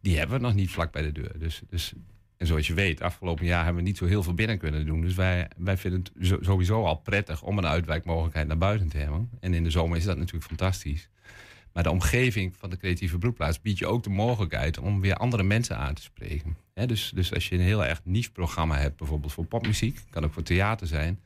[0.00, 1.38] die hebben we nog niet vlak bij de deur.
[1.38, 1.92] Dus, dus,
[2.36, 5.00] en zoals je weet, afgelopen jaar hebben we niet zo heel veel binnen kunnen doen.
[5.00, 9.30] Dus wij, wij vinden het sowieso al prettig om een uitwijkmogelijkheid naar buiten te hebben.
[9.40, 11.08] En in de zomer is dat natuurlijk fantastisch.
[11.72, 15.42] Maar de omgeving van de creatieve broedplaats biedt je ook de mogelijkheid om weer andere
[15.42, 16.56] mensen aan te spreken.
[16.74, 20.32] Dus, dus als je een heel erg niche programma hebt, bijvoorbeeld voor popmuziek, kan ook
[20.32, 21.20] voor theater zijn,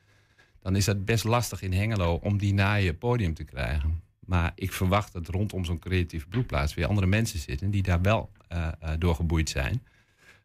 [0.66, 4.02] dan is dat best lastig in Hengelo om die naar je podium te krijgen.
[4.20, 8.30] Maar ik verwacht dat rondom zo'n creatieve broedplaats weer andere mensen zitten die daar wel
[8.48, 9.82] eh, door geboeid zijn.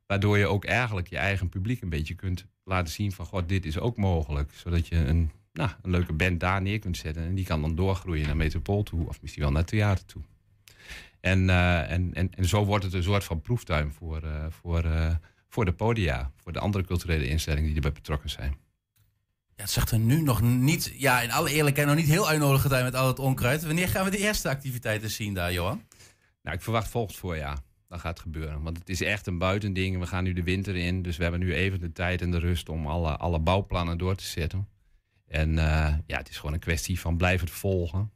[0.06, 3.26] Waardoor je ook eigenlijk je eigen publiek een beetje kunt laten zien van...
[3.26, 4.52] God, dit is ook mogelijk.
[4.54, 7.24] Zodat je een, nou, een leuke band daar neer kunt zetten.
[7.24, 9.08] En die kan dan doorgroeien naar Metropool toe.
[9.08, 10.22] Of misschien wel naar theater toe.
[11.20, 14.86] En, eh, en, en, en zo wordt het een soort van proeftuin voor, voor,
[15.48, 16.32] voor de podia.
[16.36, 18.56] Voor de andere culturele instellingen die erbij betrokken zijn.
[19.62, 22.84] Het zag er nu nog niet, ja, in alle eerlijkheid, nog niet heel uitnodigend uit
[22.84, 23.64] met al het onkruid.
[23.64, 25.82] Wanneer gaan we de eerste activiteiten zien daar, Johan?
[26.42, 27.58] Nou, ik verwacht volgend voorjaar.
[27.88, 28.62] Dat gaat gebeuren.
[28.62, 30.00] Want het is echt een buitending.
[30.00, 31.02] We gaan nu de winter in.
[31.02, 34.16] Dus we hebben nu even de tijd en de rust om alle, alle bouwplannen door
[34.16, 34.68] te zetten.
[35.28, 38.12] En eh, ja, het is gewoon een kwestie van blijf het volgen.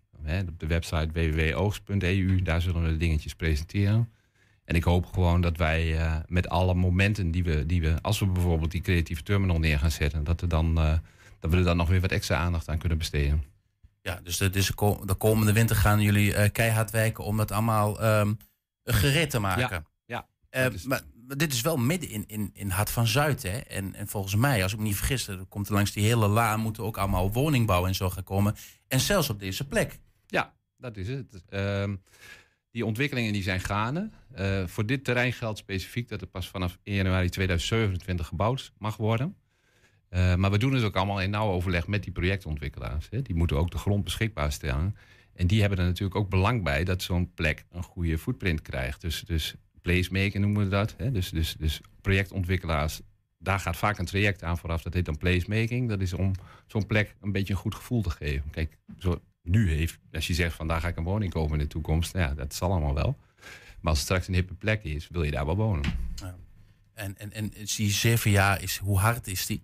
[0.47, 4.09] Op de website www.oogst.eu, daar zullen we de dingetjes presenteren.
[4.65, 8.19] En ik hoop gewoon dat wij eh, met alle momenten die we, die we, als
[8.19, 10.97] we bijvoorbeeld die creatieve terminal neer gaan zetten, dat, er dan, eh,
[11.45, 13.43] dat we er dan nog weer wat extra aandacht aan kunnen besteden.
[14.01, 17.37] Ja, dus de, dus de ko- de komende winter gaan jullie eh, keihard werken om
[17.37, 18.33] dat allemaal ehm,
[18.83, 19.85] gereed te maken.
[20.05, 23.57] Ja, Eh, maar, maar dit is wel midden in, in, in Hart van Zuid, hè?
[23.57, 26.27] En, en volgens mij, als ik me niet vergis, er komt er langs die hele
[26.27, 28.55] laan moeten ook allemaal woningbouw en zo gaan komen.
[28.87, 29.99] En zelfs op deze plek.
[30.27, 31.43] Ja, dat is het.
[31.49, 31.95] Ehm,
[32.71, 34.09] die ontwikkelingen die zijn gaande.
[34.33, 38.97] Eh, voor dit terrein geldt specifiek dat het pas vanaf 1 januari 2027 gebouwd mag
[38.97, 39.35] worden.
[40.15, 43.07] Eh, maar we doen het ook allemaal in nauw overleg met die projectontwikkelaars.
[43.09, 43.21] Hè.
[43.21, 44.95] Die moeten ook de grond beschikbaar stellen.
[45.33, 49.01] En die hebben er natuurlijk ook belang bij dat zo'n plek een goede footprint krijgt.
[49.01, 50.95] Dus, dus placemaking noemen we dat.
[50.97, 51.11] Hè.
[51.11, 53.01] Dus, dus, dus projectontwikkelaars,
[53.37, 54.81] daar gaat vaak een traject aan vooraf.
[54.81, 55.89] Dat heet dan placemaking.
[55.89, 56.31] Dat is om
[56.67, 58.49] zo'n plek een beetje een goed gevoel te geven.
[58.49, 61.63] Kijk, zo nu heeft, als je zegt van daar ga ik een woning kopen in
[61.63, 62.13] de toekomst.
[62.13, 63.17] nou Ja, dat zal allemaal wel.
[63.81, 65.93] Maar als het straks een hippe plek is, wil je daar wel wonen.
[66.93, 69.63] En, en, en is die zeven jaar, is, hoe hard is die?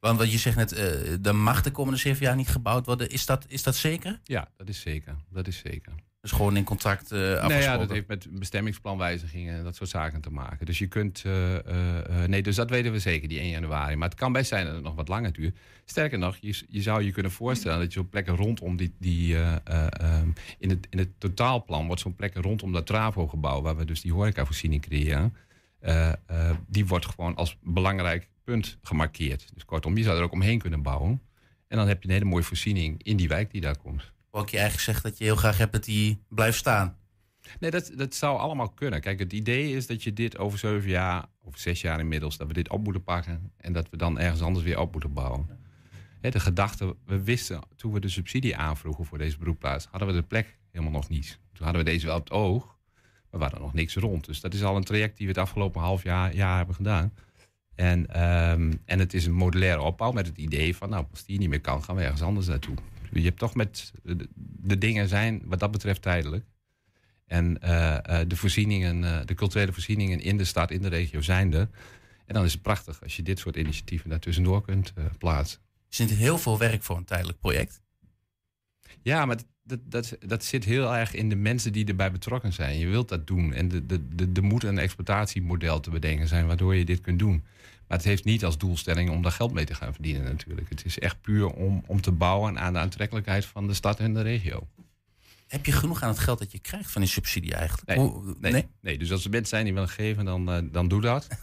[0.00, 0.84] Want wat je zegt net, eh
[1.20, 3.10] de mag de komende zeven jaar niet gebouwd worden.
[3.10, 4.20] Is dat, is dat zeker?
[4.24, 5.14] Ja, dat is zeker.
[5.30, 5.92] Dat is zeker.
[6.20, 7.48] Dus gewoon in contract eh afgesproken?
[7.56, 10.66] Nee, ja, dat heeft met bestemmingsplanwijzigingen en dat soort zaken te maken.
[10.66, 11.22] Dus je kunt.
[11.24, 13.96] eh, eh, eh, nee, dus dat weten we zeker, die 1 januari.
[13.96, 15.56] Maar het kan best zijn dat het nog wat langer duurt.
[15.84, 18.94] Sterker nog, je, je zou je kunnen voorstellen dat je op plekken rondom die.
[18.98, 23.62] die eh, eh, ehm, in, het, in het totaalplan wordt zo'n plek rondom dat Travo-gebouw,
[23.62, 25.34] waar we dus die horecavoorziening creëren.
[25.80, 29.50] eh, eh, die wordt gewoon als belangrijk punt gemarkeerd.
[29.54, 31.22] Dus kortom, je zou er ook omheen kunnen bouwen.
[31.66, 34.12] En dan heb je een hele mooie voorziening in die wijk die daar komt.
[34.32, 36.96] Ik je eigenlijk zegt dat je heel graag hebt dat die blijft staan.
[37.60, 39.00] Nee, dat, dat zou allemaal kunnen.
[39.00, 42.46] Kijk, het idee is dat je dit over zeven jaar, of zes jaar inmiddels, dat
[42.46, 45.48] we dit op moeten pakken en dat we dan ergens anders weer op moeten bouwen.
[46.20, 50.22] De gedachte, we wisten toen we de subsidie aanvroegen voor deze beroepplaats, hadden we de
[50.22, 51.38] plek helemaal nog niet.
[51.52, 52.78] Toen hadden we deze wel op het oog,
[53.30, 54.24] maar we hadden nog niks rond.
[54.24, 57.12] Dus dat is al een traject die we het afgelopen half jaar, jaar hebben gedaan.
[57.78, 61.38] En, ehm, en het is een modulaire opbouw met het idee van, nou, als die
[61.38, 62.74] niet meer kan, gaan we ergens anders naartoe.
[63.12, 66.44] Je hebt toch met, de, de dingen zijn wat dat betreft tijdelijk.
[67.26, 71.20] En eh, eh, de voorzieningen, eh, de culturele voorzieningen in de stad, in de regio
[71.20, 71.68] zijn er.
[72.26, 75.60] En dan is het prachtig als je dit soort initiatieven daartussendoor kunt plaatsen.
[75.88, 77.80] Er zit heel veel werk voor een tijdelijk project.
[79.02, 82.78] Ja, maar dat, dat, dat zit heel erg in de mensen die erbij betrokken zijn.
[82.78, 83.52] Je wilt dat doen.
[83.52, 87.18] En er de, de, de moet een exploitatiemodel te bedenken zijn waardoor je dit kunt
[87.18, 87.44] doen.
[87.88, 90.68] Maar het heeft niet als doelstelling om daar geld mee te gaan verdienen natuurlijk.
[90.68, 94.14] Het is echt puur om, om te bouwen aan de aantrekkelijkheid van de stad en
[94.14, 94.66] de regio.
[95.46, 97.88] Heb je genoeg aan het geld dat je krijgt van die subsidie eigenlijk?
[97.88, 98.98] Nee, Hoe, nee, nee?
[98.98, 101.26] dus als er mensen zijn die willen geven, dan, uh, dan doe dat.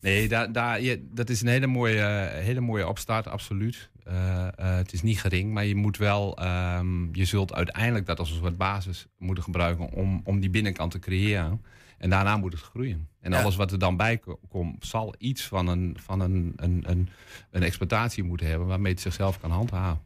[0.00, 3.90] Nee, daar, daar, je, dat is een hele mooie, hele mooie opstart, absoluut.
[4.08, 8.18] Uh, uh, het is niet gering, maar je moet wel, um, je zult uiteindelijk dat
[8.18, 11.62] als een soort basis moeten gebruiken om, om die binnenkant te creëren.
[11.98, 13.08] En daarna moet het groeien.
[13.20, 17.08] En alles wat er dan bij komt, zal iets van een, van een, een, een,
[17.50, 20.02] een exploitatie moeten hebben waarmee het zichzelf kan handhaven.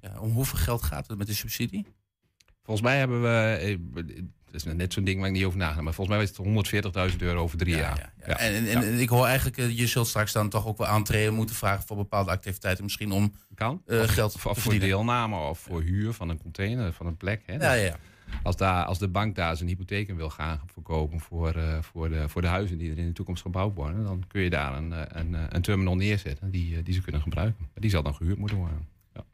[0.00, 1.86] Ja, om hoeveel geld gaat het met de subsidie?
[2.62, 5.94] Volgens mij hebben we, dat is net zo'n ding waar ik niet over naga, maar
[5.94, 8.12] volgens mij is het 140.000 euro over drie ja, jaar.
[8.26, 8.38] Ja.
[8.38, 11.34] En, en, en, ik hoor eigenlijk, uh, je zult straks dan toch ook wel aantreden
[11.34, 13.82] moeten vragen voor bepaalde activiteiten, misschien om kan.
[13.86, 17.42] Uh, geld of, of voor deelname of voor huur van een container, van een plek.
[17.46, 17.54] Hè?
[17.54, 17.96] Ja, ja.
[18.42, 22.08] Als, daar, als de bank daar zijn hypotheek in wil gaan verkopen voor, uh, voor,
[22.08, 24.76] de, voor de huizen die er in de toekomst gebouwd worden, dan kun je daar
[24.76, 27.60] een, een, een terminal neerzetten die, die ze kunnen gebruiken.
[27.60, 28.88] Maar die zal dan gehuurd moeten worden.
[29.14, 29.24] Ja.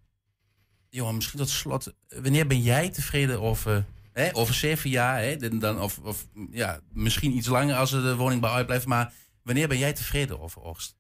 [0.88, 3.86] Johan, misschien tot slot, wanneer ben jij tevreden over
[4.18, 8.54] Hè, over zeven jaar, hè, dan, of, of ja, misschien iets langer als de woningbouw
[8.54, 8.86] uitblijft.
[8.86, 10.96] Maar wanneer ben jij tevreden over oogst?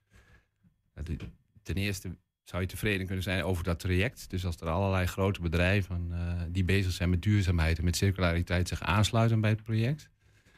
[1.62, 2.16] Ten eerste
[2.48, 4.30] zou je tevreden kunnen zijn over dat traject.
[4.30, 8.68] Dus als er allerlei grote bedrijven uh, die bezig zijn met duurzaamheid en met circulariteit
[8.68, 10.08] zich aansluiten bij het project.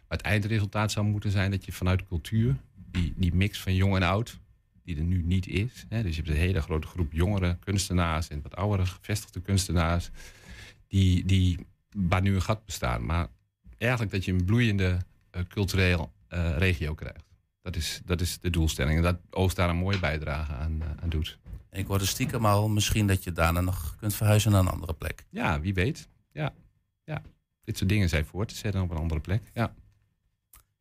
[0.08, 2.56] Maar het eindresultaat zou moeten zijn dat je vanuit cultuur,
[2.90, 4.38] die, die mix van jong en oud,
[4.84, 5.86] die er nu niet is.
[5.88, 10.10] Hè, dus je hebt een hele grote groep jongere kunstenaars en wat oudere gevestigde kunstenaars.
[10.88, 13.00] Die, die waar nu een gat bestaat.
[13.00, 13.28] Maar
[13.78, 14.98] eigenlijk dat je een bloeiende
[15.36, 17.24] uh, cultureel uh, regio krijgt.
[17.62, 18.96] Dat is, dat is de doelstelling.
[18.96, 21.38] En dat Oost daar een mooie bijdrage aan, aan doet.
[21.70, 24.94] En ik hoorde stiekem al misschien dat je daarna nog kunt verhuizen naar een andere
[24.94, 25.24] plek.
[25.28, 26.08] Ja, wie weet.
[26.32, 26.52] Ja,
[27.04, 27.22] ja.
[27.64, 29.50] dit soort dingen zijn voor te zetten op een andere plek.
[29.54, 29.74] Ja.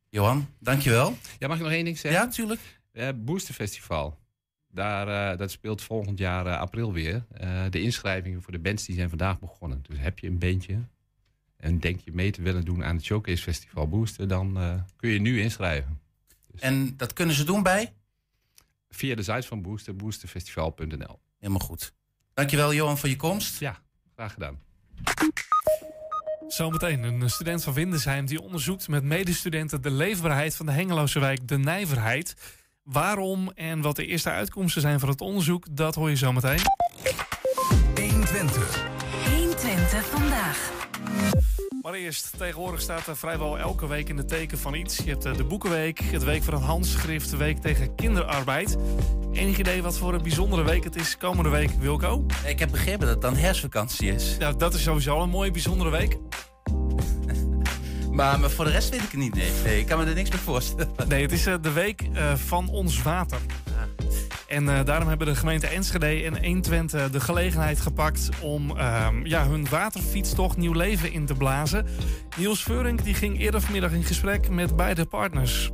[0.08, 1.16] Johan, dankjewel.
[1.38, 2.20] Ja, mag ik nog één ding zeggen?
[2.20, 2.80] Ja, natuurlijk.
[2.92, 4.18] Uh, Booster Festival.
[4.68, 7.26] Daar, uh, dat speelt volgend jaar uh, april weer.
[7.70, 9.82] de inschrijvingen voor de bands die zijn vandaag begonnen.
[9.88, 10.78] Dus heb je een bandje,
[11.56, 14.58] en denk je mee te willen doen aan het Showcase Festival Booster, dan
[14.96, 16.00] kun je nu inschrijven.
[16.46, 17.92] Dus en dat kunnen ze doen bij?
[18.90, 21.20] Via de site van Booster, boosterfestival.nl.
[21.38, 21.92] Helemaal goed.
[22.34, 23.58] Dankjewel Johan voor je komst.
[23.58, 23.78] Ja,
[24.14, 24.58] graag gedaan.
[26.48, 31.48] Zometeen een student van Windesheim die onderzoekt met medestudenten de leefbaarheid van de Hengeloze wijk
[31.48, 32.34] De Nijverheid.
[32.82, 36.60] Waarom en wat de eerste uitkomsten zijn van het onderzoek, dat hoor je zometeen.
[37.94, 38.84] 120.
[39.36, 40.70] 120 vandaag.
[41.78, 44.96] Maar eerst, tegenwoordig staat er vrijwel elke week in de teken van iets.
[44.96, 48.76] Je hebt de Boekenweek, het Week van het Handschrift, de Week tegen Kinderarbeid.
[49.32, 52.26] Enig idee wat voor een bijzondere week het is komende week, Wilco?
[52.46, 54.36] Ik heb begrepen dat het dan herfstvakantie is.
[54.38, 56.18] Ja, dat is sowieso een mooie bijzondere week.
[58.16, 59.34] maar, maar, voor de rest weet ik het niet.
[59.34, 60.94] Nee, nee ik kan me er niks bij voorstellen.
[61.08, 63.38] Nee, het is uh, de week uh, van ons water.
[64.50, 69.48] En uh, daarom hebben de gemeente Enschede en 120 de gelegenheid gepakt om uh, ja,
[69.48, 71.86] hun waterfietstocht nieuw leven in te blazen.
[72.36, 75.70] Niels Veurink die ging eerder vanmiddag in gesprek met beide partners.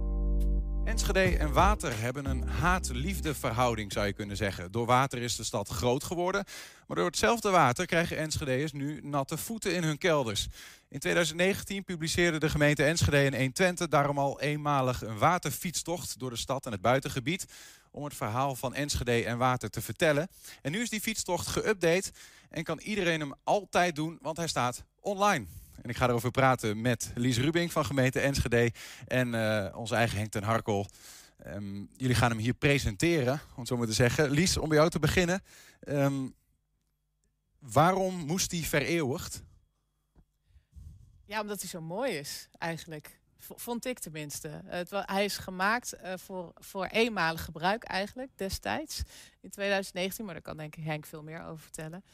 [0.84, 4.72] Enschede en water hebben een haat-liefde verhouding, zou je kunnen zeggen.
[4.72, 6.44] Door water is de stad groot geworden.
[6.86, 10.48] Maar door hetzelfde water krijgen Enschede'ers nu natte voeten in hun kelders.
[10.88, 16.36] In 2019 publiceerde de gemeente Enschede en 120 daarom al eenmalig een waterfietstocht door de
[16.36, 17.46] stad en het buitengebied
[17.96, 20.28] om het verhaal van Enschede en water te vertellen.
[20.62, 22.11] En nu is die fietstocht geüpdate
[22.50, 25.46] en kan iedereen hem altijd doen, want hij staat online.
[25.82, 28.72] En ik ga erover praten met Lies Rubing van gemeente Enschede
[29.06, 30.87] en uh, onze eigen Henk ten Harkel.
[31.46, 34.30] Um, jullie gaan hem hier presenteren, om het zo maar te zeggen.
[34.30, 35.42] Lies, om bij jou te beginnen.
[35.88, 36.35] Um,
[37.59, 39.42] waarom moest hij vereeuwigd?
[41.24, 43.15] Ja, omdat hij zo mooi is, eigenlijk.
[43.54, 44.61] Vond ik tenminste.
[44.64, 49.02] Het, hij is gemaakt uh, voor, voor eenmalig gebruik eigenlijk, destijds.
[49.40, 52.04] In 2019, maar daar kan denk ik Henk veel meer over vertellen.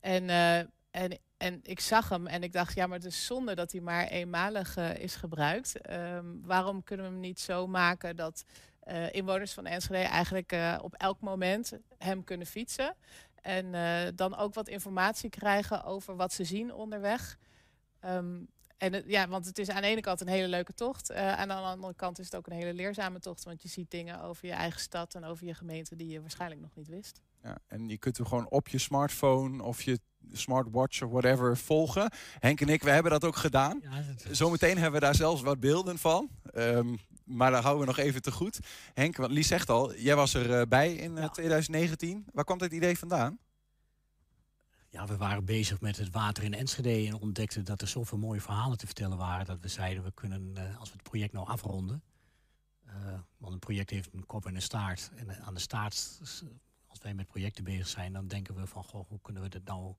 [0.00, 0.58] En uh,
[0.90, 3.80] en, en ik zag hem en ik dacht, ja, maar het is zonde dat hij
[3.80, 5.80] maar eenmalig eh, is gebruikt.
[5.80, 8.44] Ehm, waarom kunnen we hem niet zo maken dat
[8.80, 12.96] eh, inwoners van Enschede eigenlijk eh, op elk moment hem kunnen fietsen?
[13.42, 17.38] En eh, dan ook wat informatie krijgen over wat ze zien onderweg.
[18.00, 18.38] Ehm,
[18.80, 21.10] en het- ja, want het is aan de ene kant een hele leuke tocht.
[21.10, 23.44] eh, aan de andere kant is het ook een hele leerzame tocht.
[23.44, 26.60] Want je ziet dingen over je eigen stad en over je gemeente die je waarschijnlijk
[26.60, 27.20] nog niet wist.
[27.42, 29.98] Ja, en je kunt hem gewoon op je smartphone of je
[30.32, 32.10] smartwatch of whatever volgen.
[32.38, 33.80] Henk en ik, we hebben dat ook gedaan.
[34.30, 36.28] Zometeen hebben we daar zelfs wat beelden van.
[36.52, 38.58] Ehm, maar daar houden we nog even te goed.
[38.94, 42.26] Henk, want Lies zegt al, jij was erbij bij in eh, 2019.
[42.32, 43.38] Waar kwam dit idee vandaan?
[44.92, 48.40] Ja, we waren bezig met het water in Enschede en ontdekten dat er zoveel mooie
[48.40, 49.46] verhalen te vertellen waren.
[49.46, 52.02] Dat we zeiden, we kunnen, eh, als we het project nou afronden.
[52.86, 55.10] eh, want een project heeft een kop en een staart.
[55.16, 56.20] En eh, aan de staart,
[56.86, 59.64] als wij met projecten bezig zijn, dan denken we van, goh, hoe kunnen we dit
[59.64, 59.94] nou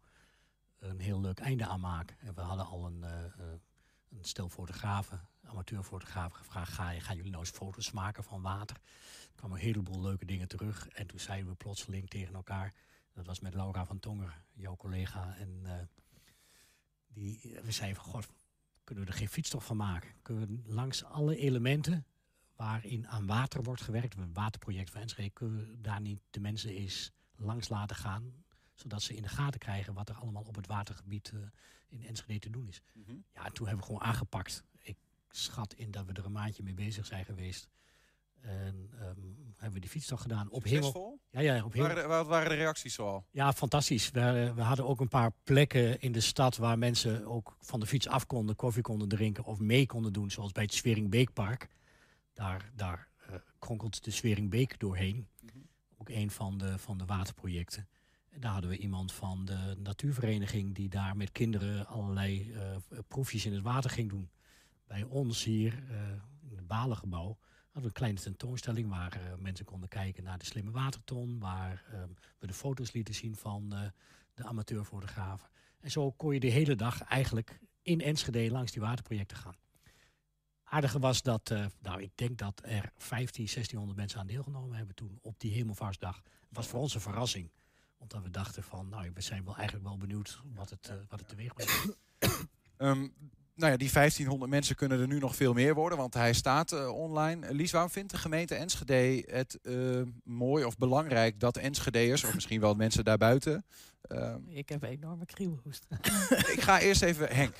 [0.79, 2.15] een heel leuk einde aan maken?
[2.19, 3.43] En we hadden al een, eh,
[4.09, 8.75] een stel fotografen, amateurfotografen gevraagd, ga, gaan jullie nou eens foto's maken van water?
[8.75, 10.87] Er kwamen een heleboel leuke dingen terug.
[10.87, 12.73] En toen zeiden we plotseling tegen elkaar,
[13.13, 15.35] dat was met Laura van Tonger, jouw collega.
[15.35, 15.85] En eh,
[17.07, 18.27] die, we zeiden van, god,
[18.83, 20.09] kunnen we er geen fietstocht van maken?
[20.21, 22.05] Kunnen we langs alle elementen
[22.55, 26.69] waarin aan water wordt gewerkt, een waterproject van Enschede, kunnen we daar niet de mensen
[26.69, 28.43] eens langs laten gaan,
[28.73, 31.39] zodat ze in de gaten krijgen wat er allemaal op het watergebied eh,
[31.87, 32.81] in Enschede te doen is.
[33.33, 34.63] Ja, en toen hebben we gewoon aangepakt.
[34.77, 34.97] Ik
[35.29, 37.69] schat in dat we er een maandje mee bezig zijn geweest.
[38.41, 38.80] En
[39.71, 40.63] hebben we die fietstocht gedaan op?
[40.63, 41.19] Hemel.
[41.29, 41.75] Ja, ja, op.
[41.75, 43.25] Waren de- wat waren de reacties zoal?
[43.31, 44.11] Ja, fantastisch.
[44.11, 47.85] We, we hadden ook een paar plekken in de stad waar mensen ook van de
[47.85, 51.69] fiets af konden, koffie konden drinken of mee konden doen, zoals bij het Sveringbeekpark.
[52.33, 55.27] Daar, daar eh, kronkelt de Sveringbeek doorheen.
[55.97, 57.87] Ook een van de, van de waterprojecten.
[58.29, 63.45] En daar hadden we iemand van de natuurvereniging die daar met kinderen allerlei eh, proefjes
[63.45, 64.29] in het water ging doen.
[64.87, 65.97] Bij ons hier eh,
[66.49, 67.37] in het Balengebouw
[67.71, 71.39] hadden we een kleine tentoonstelling waar eh, mensen konden kijken naar de slimme waterton.
[71.39, 72.03] Waar eh,
[72.39, 73.81] we de foto's lieten zien van eh,
[74.33, 75.49] de amateurfotografen.
[75.79, 79.55] En zo kon je de hele dag eigenlijk in Enschede langs die waterprojecten gaan.
[80.63, 84.95] Aardige was dat, eh, nou ik denk dat er 15, 1600 mensen aan deelgenomen hebben
[84.95, 86.15] toen op die Hemelvaartsdag.
[86.15, 87.51] Het was voor ons een verrassing.
[87.97, 91.27] Omdat we dachten van, nou we zijn wel eigenlijk wel benieuwd wat het, wat het
[91.27, 91.97] teweeg brengt.
[92.77, 93.07] Ehm,
[93.61, 96.71] nou ja, die 1500 mensen kunnen er nu nog veel meer worden, want hij staat
[96.71, 97.53] eh, online.
[97.53, 102.59] Lies, waarom vindt de gemeente Enschede het eh, mooi of belangrijk dat Enschedeërs, of misschien
[102.61, 103.65] wel mensen daarbuiten...
[104.01, 105.87] ehm, Ik heb een enorme kriebelhoest.
[106.55, 107.55] ik ga eerst even, Henk.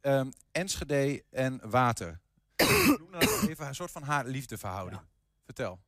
[0.00, 2.20] Ehm, Enschede en water.
[2.98, 5.00] Noem nou even een soort van haar-liefdeverhouding.
[5.44, 5.80] Vertel.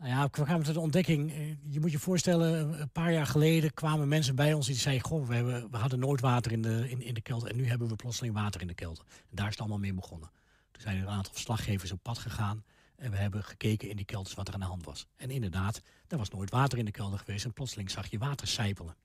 [0.00, 1.32] Nou ja, we kwamen tot de ontdekking.
[1.32, 5.04] eh, Je moet je voorstellen, een paar jaar geleden kwamen mensen bij ons die zeiden:
[5.06, 7.50] Goh, we, hebben, we hadden nooit water in de, in, in de kelder.
[7.50, 9.04] En nu hebben we plotseling water in de kelder.
[9.08, 10.30] En daar is het allemaal mee begonnen.
[10.70, 12.64] Toen zijn er een aantal verslaggevers op pad gegaan.
[12.96, 15.06] En we hebben gekeken in die kelders wat er aan de hand was.
[15.16, 17.44] En inderdaad, er was nooit water in de kelder geweest.
[17.44, 18.96] En plotseling zag je water sijpelen.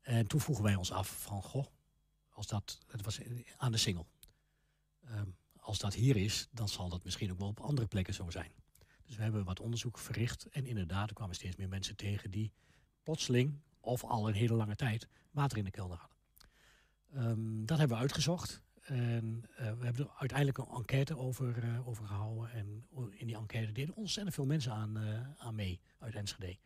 [0.00, 1.66] En toen vroegen wij ons af: van goh,
[2.28, 2.78] als dat.
[2.86, 3.18] Het was
[3.56, 4.06] aan de singel.
[5.04, 8.30] Ehm, als dat hier is, dan zal dat misschien ook wel op andere plekken zo
[8.30, 8.50] zijn.
[9.10, 10.46] Dus we hebben wat onderzoek verricht.
[10.46, 12.52] En inderdaad, er kwamen steeds meer mensen tegen die
[13.02, 16.16] plotseling, of al een hele lange tijd, water in de kelder hadden.
[17.14, 18.62] Ehm, dat hebben we uitgezocht.
[18.82, 22.50] En eh, we hebben er uiteindelijk een enquête over, eh, over gehouden.
[22.52, 26.58] En in die enquête deden ontzettend veel mensen aan, eh, aan mee uit Enschede.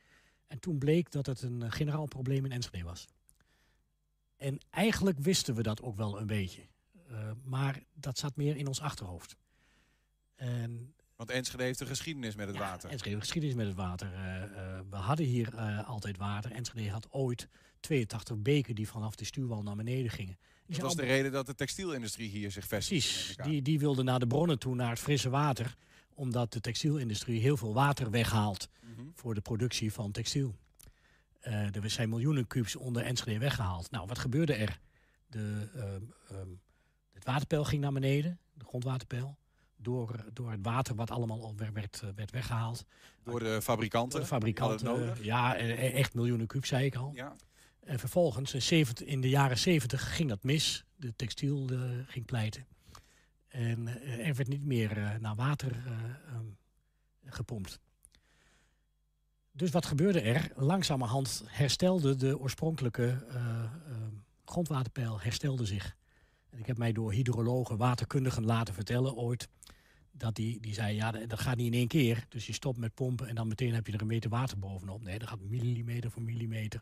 [0.46, 3.08] En toen bleek dat het een generaal probleem in Enschede was.
[4.36, 6.62] En eigenlijk wisten we dat ook wel een beetje.
[7.44, 9.36] Maar dat zat meer in ons achterhoofd.
[10.34, 12.90] En Want Enschede heeft een geschiedenis met het water.
[12.90, 14.12] Enschede heeft geschiedenis met het water.
[14.12, 16.52] Eh, eh, we hadden hier eh, altijd water.
[16.52, 17.48] Enschede had ooit
[17.80, 20.38] 82 beken die vanaf de stuwwal naar beneden gingen.
[20.66, 23.06] Die Dat was de reden dat de textielindustrie hier zich vestigde.
[23.08, 23.36] Precies.
[23.42, 25.74] Die, die wilden naar de bronnen toe, naar het frisse water.
[26.14, 29.02] Omdat de textielindustrie heel veel water weghaalt Mhm.
[29.14, 30.54] voor de productie van textiel.
[31.40, 33.90] Er zijn miljoenen kubus onder Enschede weggehaald.
[33.90, 34.80] Nou, wat gebeurde er?
[35.26, 36.48] De, ehm, ehm,
[37.12, 39.38] het waterpeil ging naar beneden, de grondwaterpeil.
[39.84, 42.84] Door, door het water wat allemaal al werd, werd, eh, werd weggehaald.
[43.22, 44.20] Door de fabrikanten.
[44.20, 45.24] Door de hadden fabrikanten.
[45.24, 47.10] Ja, eh, echt miljoenen kubus, zei ik al.
[47.14, 47.36] Ja.
[47.80, 50.84] En vervolgens, in, 70, in de jaren 70, ging dat mis.
[50.96, 52.66] De textiel eh, ging pleiten.
[53.48, 55.92] En eh, er werd niet meer eh, naar water eh,
[56.34, 56.44] ehm,
[57.24, 57.80] gepompt.
[59.52, 60.50] Dus wat gebeurde er?
[60.54, 64.14] Langzamerhand herstelde de oorspronkelijke eh, ehm,
[64.44, 65.96] grondwaterpeil herstelde zich.
[66.50, 69.48] En ik heb mij door hydrologen, waterkundigen laten vertellen ooit...
[70.16, 72.24] dat die, die zei, ja, dat gaat niet in één keer.
[72.28, 75.02] Dus je stopt met pompen en dan meteen heb je er een meter water bovenop.
[75.02, 76.80] Nee, dat gaat millimeter voor millimeter.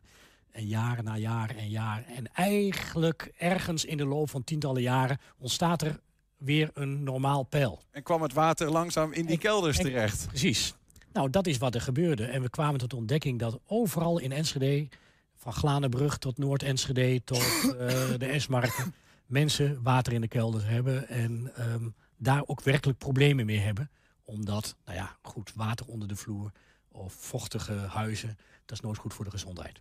[0.51, 2.07] En jaren na jaren en jaren.
[2.07, 6.01] En eigenlijk ergens in de loop van tientallen jaren ontstaat er
[6.37, 7.83] weer een normaal peil.
[7.91, 10.27] En kwam het water langzaam in die kelders en- terecht.
[10.27, 10.75] Precies.
[11.13, 12.25] Nou, dat is wat er gebeurde.
[12.25, 14.89] En we kwamen tot de ontdekking dat overal in Enschede,
[15.37, 17.39] van Glanenbrug tot Noord-Enschede tot
[17.79, 18.95] eh, de Esmarken,
[19.27, 21.89] mensen water in de kelders hebben en ehm,
[22.23, 23.91] daar ook werkelijk problemen mee hebben.
[24.23, 26.53] Omdat, nou ja, goed, water onder de vloer
[26.89, 29.81] of vochtige huizen, dat is nooit goed voor de gezondheid.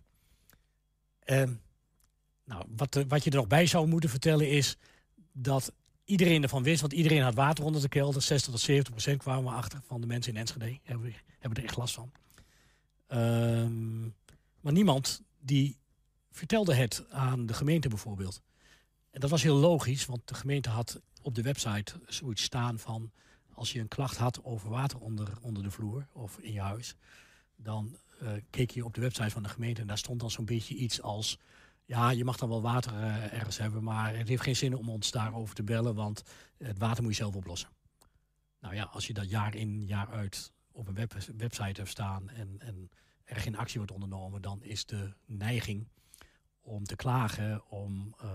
[1.18, 1.52] Ehm,
[2.44, 4.76] nou, wat, eh, wat je er nog bij zou moeten vertellen is
[5.32, 5.72] dat
[6.04, 8.22] iedereen ervan wist, want iedereen had water onder de kelder.
[8.22, 10.78] 60 tot 70 procent kwamen we achter van de mensen in Enschede.
[10.82, 12.12] Hebben, hebben er echt last van.
[13.06, 14.02] Ehm,
[14.60, 15.76] maar niemand die
[16.30, 18.42] vertelde het aan de gemeente bijvoorbeeld.
[19.10, 23.10] En dat was heel logisch, want de gemeente had op de website zoiets staan van...
[23.54, 26.96] als je een klacht had over water onder, onder de vloer of in je huis...
[27.56, 30.44] dan eh, keek je op de website van de gemeente en daar stond dan zo'n
[30.44, 31.38] beetje iets als...
[31.84, 34.88] ja, je mag dan wel water eh, ergens hebben, maar het heeft geen zin om
[34.88, 35.94] ons daarover te bellen...
[35.94, 36.22] want
[36.58, 37.68] het water moet je zelf oplossen.
[38.60, 42.28] Nou ja, als je dat jaar in, jaar uit op een web, website hebt staan...
[42.28, 42.90] En, en
[43.24, 45.88] er geen actie wordt ondernomen, dan is de neiging
[46.60, 47.70] om te klagen...
[47.70, 48.28] om eh,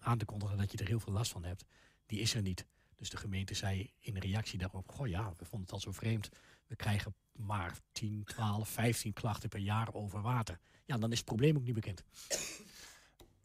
[0.00, 1.64] aan te kondigen dat je er heel veel last van hebt,
[2.10, 2.66] die is er niet.
[2.96, 4.90] Dus de gemeente zei in reactie daarop...
[4.90, 6.28] goh ja, we vonden het al zo vreemd.
[6.66, 10.58] We krijgen maar 10, 12, 15 klachten per jaar over water.
[10.84, 12.04] Ja, dan is het probleem ook niet bekend.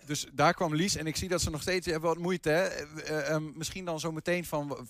[0.06, 2.50] Dus daar kwam Lies en ik zie dat ze nog steeds hebben wat moeite.
[2.50, 2.64] Hè?
[2.64, 4.88] Eh, eh, ehm, misschien dan zo meteen van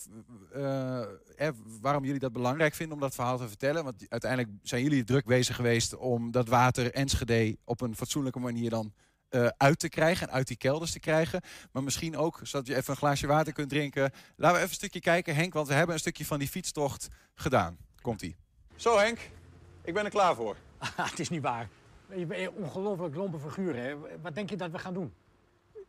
[0.53, 1.01] eh,
[1.35, 3.83] eh, waarom jullie dat belangrijk vinden om dat verhaal te vertellen.
[3.83, 8.69] Want uiteindelijk zijn jullie druk bezig geweest om dat water Enschede op een fatsoenlijke manier
[8.69, 8.93] dan
[9.29, 11.41] eh, uit te krijgen en uit die kelders te krijgen.
[11.71, 14.11] Maar misschien ook, zodat je even een glaasje water kunt drinken.
[14.35, 17.07] Laten we even een stukje kijken, Henk, want we hebben een stukje van die fietstocht
[17.35, 17.77] gedaan.
[18.01, 18.35] Komt-ie.
[18.75, 19.19] Zo Henk,
[19.83, 20.55] ik ben er klaar voor.
[21.11, 21.69] het is niet waar.
[22.15, 23.95] Je bent een ongelooflijk lompe figuur, hè?
[24.21, 25.13] Wat denk je dat we gaan doen?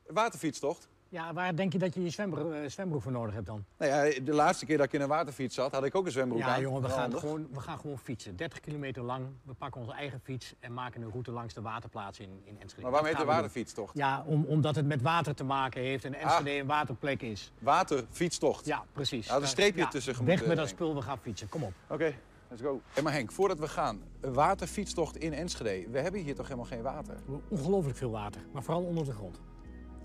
[0.07, 0.89] Waterfietstocht?
[1.09, 3.65] Ja, waar denk je dat je je zwembroek, eh, zwembroek voor nodig hebt dan?
[3.79, 6.13] Nou ja, de laatste keer dat ik in een waterfiets zat, had ik ook een
[6.13, 6.49] zwembroek aan.
[6.49, 8.37] Ja, jongen, we gaan, gewoon, we gaan gewoon fietsen.
[8.37, 9.27] 30 kilometer lang.
[9.43, 12.83] We pakken onze eigen fiets en maken een route langs de waterplaats in, in Enschede.
[12.83, 13.35] Maar waarom heet de doen.
[13.35, 13.97] waterfietstocht?
[13.97, 17.53] Ja, om, omdat het met water te maken heeft en Enschede een waterplek is.
[17.59, 18.67] Waterfietstocht?
[18.67, 19.27] Ja, precies.
[19.27, 21.49] Ja, had een streepje Ja, tussen Weg gemoeten, met dat spul, we gaan fietsen.
[21.49, 21.73] Kom op.
[21.89, 22.15] Oké,
[22.49, 22.81] let's go.
[22.93, 25.91] Hey, maar Henk, voordat we gaan, een waterfietstocht in Enschede.
[25.91, 27.17] We hebben hier toch helemaal geen water?
[27.49, 29.41] Ongelooflijk veel water, maar vooral onder de grond.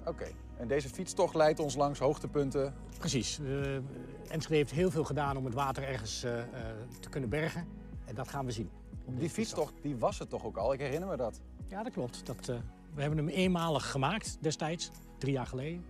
[0.06, 0.28] Oké,
[0.58, 2.74] en deze fietstocht leidt ons langs hoogtepunten.
[2.98, 3.40] Precies.
[3.40, 3.78] Eh
[4.28, 6.48] Enschede heeft heel veel gedaan om het water ergens eh, eh,
[7.00, 7.68] te kunnen bergen.
[8.06, 8.70] En dat gaan we zien.
[9.06, 10.74] Die fietstocht, die was het toch ook al?
[10.74, 11.42] Ik herinner me dat.
[11.68, 12.26] Ja, dat klopt.
[12.26, 12.46] Dat,
[12.94, 15.86] we hebben hem eenmalig gemaakt destijds, drie jaar geleden.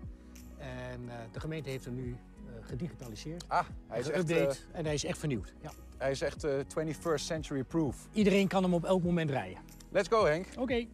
[0.58, 2.18] En de gemeente heeft hem nu
[2.62, 3.44] gedigitaliseerd.
[3.48, 5.54] Ah, hij is echt, en hij is echt vernieuwd.
[5.62, 5.72] Ja.
[5.98, 8.08] Hij is echt eh, 21st century proof.
[8.12, 9.58] Iedereen kan hem op elk moment rijden.
[9.90, 10.48] Let's go, Henk.
[10.58, 10.86] Oké.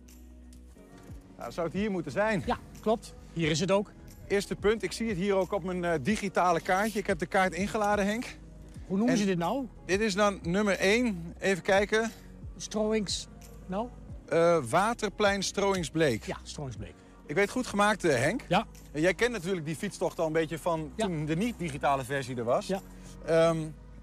[1.37, 2.43] Nou, zou het hier moeten zijn?
[2.45, 2.57] Ja,
[2.87, 3.13] klopt.
[3.33, 3.91] Hier is het ook.
[4.27, 6.99] Eerste punt, ik zie het hier ook op mijn eh, digitale kaartje.
[6.99, 8.25] Ik heb de kaart ingeladen, Henk.
[8.87, 9.67] Hoe noemen En ze dit nou?
[9.85, 11.33] Dit is dan nummer 1.
[11.39, 12.11] Even kijken.
[12.57, 13.27] Strowings.
[13.65, 13.87] Nou?
[14.29, 16.23] Eh, Waterplein Strooingsbleek.
[16.23, 16.93] Ja, Strooingsbleek.
[17.25, 18.41] Ik weet goed gemaakt, eh, Henk.
[18.47, 18.65] Ja.
[18.93, 22.67] Jij kent natuurlijk die fietstocht al een beetje van toen de niet-digitale versie er was.
[22.67, 22.81] Ja.
[23.25, 23.57] Ehm,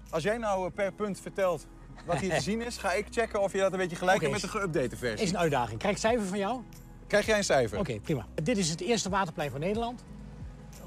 [0.09, 1.67] als jij nou per punt vertelt
[2.05, 4.31] wat hier te zien is, ga ik checken of je dat een beetje gelijk hebt
[4.31, 5.25] met de geüpdate versie.
[5.25, 5.79] Is een uitdaging.
[5.79, 6.61] Krijg ik cijfer van jou?
[7.07, 7.79] Krijg jij een cijfer?
[7.79, 8.25] Oké, prima.
[8.43, 10.03] Dit is het eerste waterplein van Nederland.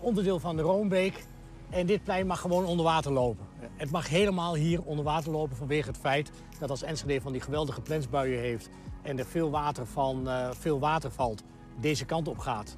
[0.01, 1.25] Onderdeel van de Roombeek.
[1.71, 3.47] En dit plein mag gewoon onder water lopen.
[3.77, 7.41] Het mag helemaal hier onder water lopen vanwege het feit dat als Enschede van die
[7.41, 8.69] geweldige plensbuien heeft
[9.03, 11.43] en er veel water, van, eh, veel water valt,
[11.81, 12.77] deze kant op gaat,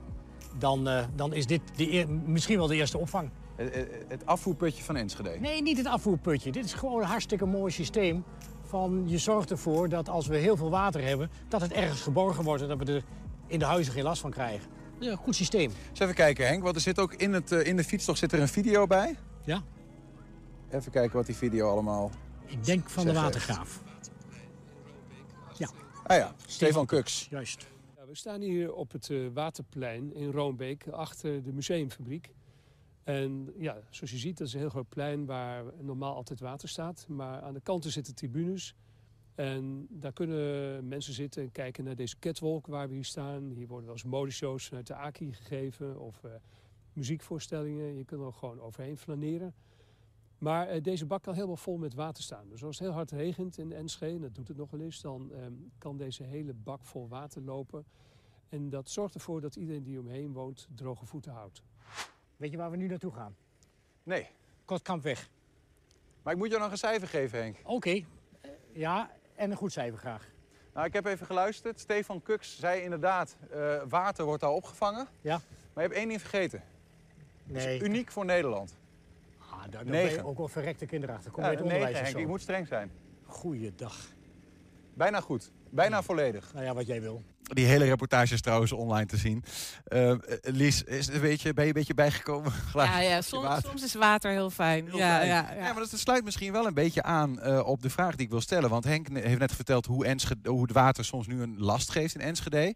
[0.58, 3.30] dan, eh, dan is dit de eer- misschien wel de eerste opvang.
[3.56, 5.36] Het, het- het afvoerputje van Enschede.
[5.40, 6.52] Nee, niet het afvoerputje.
[6.52, 8.24] Dit is gewoon een hartstikke mooi systeem.
[8.62, 12.44] Van je zorgt ervoor dat als we heel veel water hebben, dat het ergens geborgen
[12.44, 13.02] wordt en dat we er
[13.50, 14.70] in de huizen geen last van krijgen.
[14.98, 15.72] Ja, goed systeem.
[15.90, 18.32] Eens even kijken, Henk, want er zit ook in, het, eh, in de fietstocht zit
[18.32, 19.16] er een video bij.
[19.44, 19.62] Ja.
[20.70, 22.10] Even kijken wat die video allemaal...
[22.46, 23.80] Ik denk van de watergraaf.
[25.56, 25.70] Ja.
[26.02, 27.26] Ah ja, Stefan Kuks.
[27.30, 27.66] Juist.
[27.96, 32.32] Ja, we staan hier op het eh, Waterplein in Roombeek, achter de museumfabriek.
[33.04, 36.68] En ja, zoals je ziet, dat is een heel groot plein waar normaal altijd water
[36.68, 37.04] staat.
[37.08, 38.74] Maar aan de kanten zitten tribunes.
[39.40, 43.50] En daar kunnen mensen zitten en kijken naar deze catwalk waar we hier staan.
[43.50, 46.30] Hier worden wel eens modeshows vanuit de AKI gegeven of eh,
[46.92, 47.96] muziekvoorstellingen.
[47.96, 49.54] Je kunt er ook gewoon overheen flaneren.
[50.38, 52.48] Maar eh, deze bak kan helemaal vol met water staan.
[52.48, 55.00] Dus als het heel hard regent in Enschede, en dat doet het nog wel eens,
[55.00, 57.84] dan ehm, kan deze hele bak vol water lopen.
[58.48, 61.62] En dat zorgt ervoor dat iedereen die omheen woont droge voeten houdt.
[62.36, 63.36] Weet je waar we nu naartoe gaan?
[64.02, 64.28] Nee.
[64.64, 65.30] Kortkampweg.
[66.22, 67.56] Maar ik moet jou nog een cijfer geven, Henk.
[67.64, 67.90] Oké.
[67.90, 68.04] Eh,
[68.72, 70.28] Ja, en een goed cijfer graag.
[70.74, 71.80] Nou, ik heb even geluisterd.
[71.80, 75.06] Stefan Kux zei inderdaad, eh, water wordt daar opgevangen.
[75.20, 75.40] Ja.
[75.72, 76.62] Maar je hebt één ding vergeten.
[77.44, 77.76] Dat Nee.
[77.76, 78.74] is uniek voor Nederland.
[79.38, 80.24] Ah, daar daar ben je Negen.
[80.24, 81.30] ook wel verrekte kinderachter.
[81.30, 82.24] Kom Ja, je het negen, onderwijs of Henk.
[82.24, 82.90] Ik moet streng zijn.
[83.26, 83.96] Goeiedag.
[84.94, 85.50] Bijna goed.
[85.70, 86.52] Bijna volledig.
[86.52, 87.22] Nou ja, wat jij wil.
[87.42, 89.44] Die hele reportage is trouwens online te zien.
[89.84, 92.52] Eh, Lies, is, een beetje, ben je een beetje bijgekomen?
[92.74, 94.86] Ja, ja soms, soms is water heel fijn.
[94.86, 95.28] Heel ja, fijn.
[95.28, 98.24] Ja, Ja, maar dat sluit misschien wel een beetje aan eh, op de vraag die
[98.24, 98.70] ik wil stellen.
[98.70, 102.14] Want Henk heeft net verteld hoe, Enschede, hoe het water soms nu een last geeft
[102.14, 102.74] in Enschede.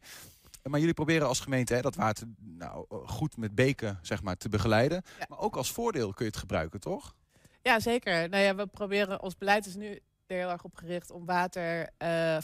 [0.63, 4.37] Maar jullie proberen als gemeente hè, dat water nou, eh, goed met beken zeg maar,
[4.37, 5.03] te begeleiden.
[5.29, 7.15] Maar ook als voordeel kun je het gebruiken, toch?
[7.63, 8.29] Ja, zeker.
[8.29, 11.91] Nou ja, we proberen, ons beleid is nu er heel erg op gericht om water
[11.97, 12.37] eh,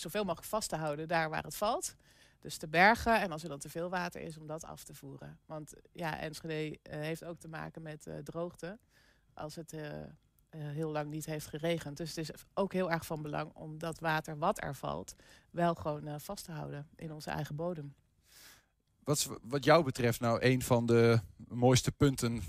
[0.00, 1.96] zoveel mogelijk vast te houden daar waar het valt.
[2.40, 4.94] Dus te bergen en als er dan te veel water is, om dat af te
[4.94, 5.38] voeren.
[5.46, 8.78] Want ja, Enschede eh, heeft ook te maken met eh, droogte.
[9.34, 10.02] Als het eh,
[10.48, 11.96] eh, heel lang niet heeft geregend.
[11.96, 15.14] Dus het is ook heel erg van belang om dat water wat er valt,
[15.50, 17.94] wel gewoon eh, vast te houden in onze eigen bodem.
[19.04, 22.42] Wat wat jou betreft nou een van de mooiste punten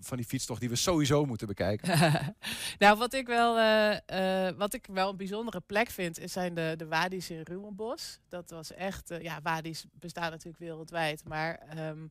[0.00, 1.98] van die fietstocht die we sowieso moeten bekijken?
[2.78, 6.54] nou, wat ik, wel, eh, eh, wat ik wel een bijzondere plek vind, is zijn
[6.54, 8.20] de, de wadi's in Ruwenbos.
[8.28, 12.06] Dat was echt, eh, ja, wadi's bestaan natuurlijk wereldwijd, maar ehm,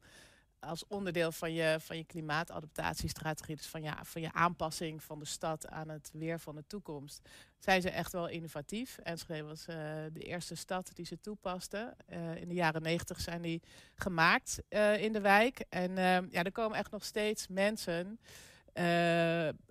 [0.63, 5.25] als onderdeel van je, van je klimaatadaptatiestrategie, dus van je, van je aanpassing van de
[5.25, 8.97] stad aan het weer van de toekomst, zijn ze echt wel innovatief.
[8.97, 9.75] Enschede was eh,
[10.13, 11.93] de eerste stad die ze toepaste.
[12.05, 13.61] Eh, in de jaren negentig zijn die
[13.95, 15.65] gemaakt eh, in de wijk.
[15.69, 18.19] En ehm, ja, er komen echt nog steeds mensen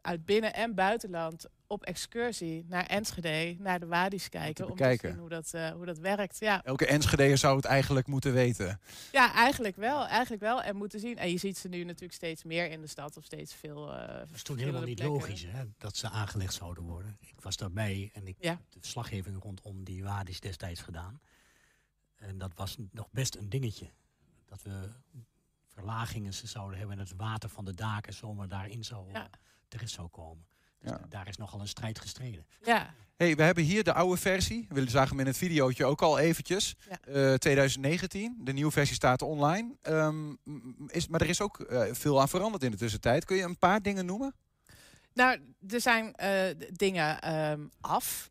[0.01, 4.71] uit binnen- en buitenland op excursie naar Enschede, naar de Wadi's kijken.
[4.71, 6.39] Om te zien hoe dat, eh, hoe dat werkt.
[6.39, 6.65] Ja.
[6.65, 8.81] Elke Enschedeer zou het eigenlijk moeten weten.
[9.13, 10.07] ja, eigenlijk wel.
[10.07, 10.63] Eigenlijk wel.
[10.63, 11.17] En moeten zien.
[11.19, 13.17] En je ziet ze nu natuurlijk steeds meer in de stad.
[13.17, 16.85] Of steeds veel eh Dat is toen helemaal niet logisch hè, dat ze aangelegd zouden
[16.85, 17.17] worden.
[17.21, 18.51] Ik was daarbij en ik Ja.
[18.51, 21.21] heb de verslaggeving rondom die wadis destijds gedaan.
[22.17, 23.87] En dat was nog best een dingetje.
[24.47, 24.89] Dat we
[25.75, 29.23] verlagingen ze zouden hebben en het water van de daken zomaar daarin zou, eh,
[29.69, 30.47] terecht zou komen.
[30.79, 31.01] Dus Ja.
[31.09, 32.47] daar is nogal een strijd gestreden.
[32.63, 32.95] Ja.
[33.17, 34.67] Hey, we hebben hier de oude versie.
[34.69, 36.77] We zagen hem in het videootje ook al eventjes.
[37.01, 38.41] Eh, 2019.
[38.45, 39.77] De nieuwe versie staat online.
[39.83, 40.35] Ehm,
[40.87, 43.25] is, maar er is ook eh, veel aan veranderd in de tussentijd.
[43.25, 44.35] Kun je een paar dingen noemen?
[45.15, 48.31] Nou, er zijn eh, dingen ehm, af.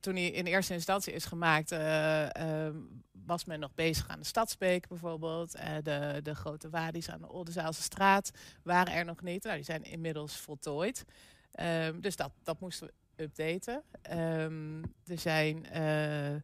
[0.00, 2.76] Toen hij in eerste instantie is gemaakt, eh, ehm,
[3.12, 5.54] was men nog bezig aan de Stadsbeek bijvoorbeeld.
[5.54, 8.30] Eh, de, de grote wadi's aan de Oldenzaalse straat
[8.62, 9.42] waren er nog niet.
[9.44, 11.04] Nou, die zijn inmiddels voltooid.
[11.52, 13.82] Ehm, dus dat, dat moesten we updaten.
[14.02, 15.66] Ehm, er zijn...
[15.66, 16.34] eh,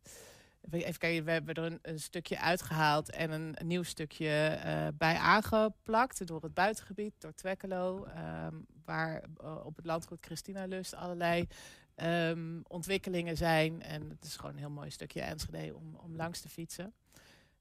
[0.71, 4.59] Even kijken, we hebben er een, stukje uitgehaald en een, nieuw stukje
[4.95, 8.07] bij aangeplakt door het buitengebied, door Twekkelo,
[8.85, 9.25] waar
[9.65, 11.49] op het landgoed Christina Lust allerlei
[11.97, 13.83] ehm, ontwikkelingen zijn.
[13.83, 16.95] En het is gewoon een heel mooi stukje Enschede om, om langs te fietsen.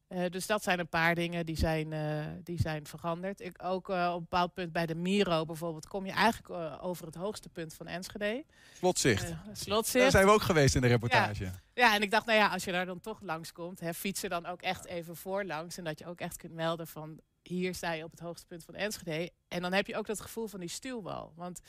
[0.08, 3.40] Eh, dus dat zijn een paar dingen die zijn, eh, die zijn veranderd.
[3.40, 7.06] Ik, ook eh, op een bepaald punt bij de Miro bijvoorbeeld kom je eigenlijk over
[7.06, 8.46] het hoogste punt van Enschede.
[8.78, 9.34] Slotzicht.
[9.54, 10.04] Slotzicht.
[10.04, 11.44] Daar zijn we ook geweest in de reportage.
[11.44, 11.52] Ja.
[11.74, 14.30] ja, en ik dacht, nou ja, als je daar dan toch langskomt, hè, fiets er
[14.30, 15.78] dan ook echt even voorlangs.
[15.78, 18.64] En dat je ook echt kunt melden van, hier sta je op het hoogste punt
[18.64, 19.32] van Enschede.
[19.48, 21.34] En dan heb je ook dat gevoel van die stuwwal.
[21.36, 21.60] Want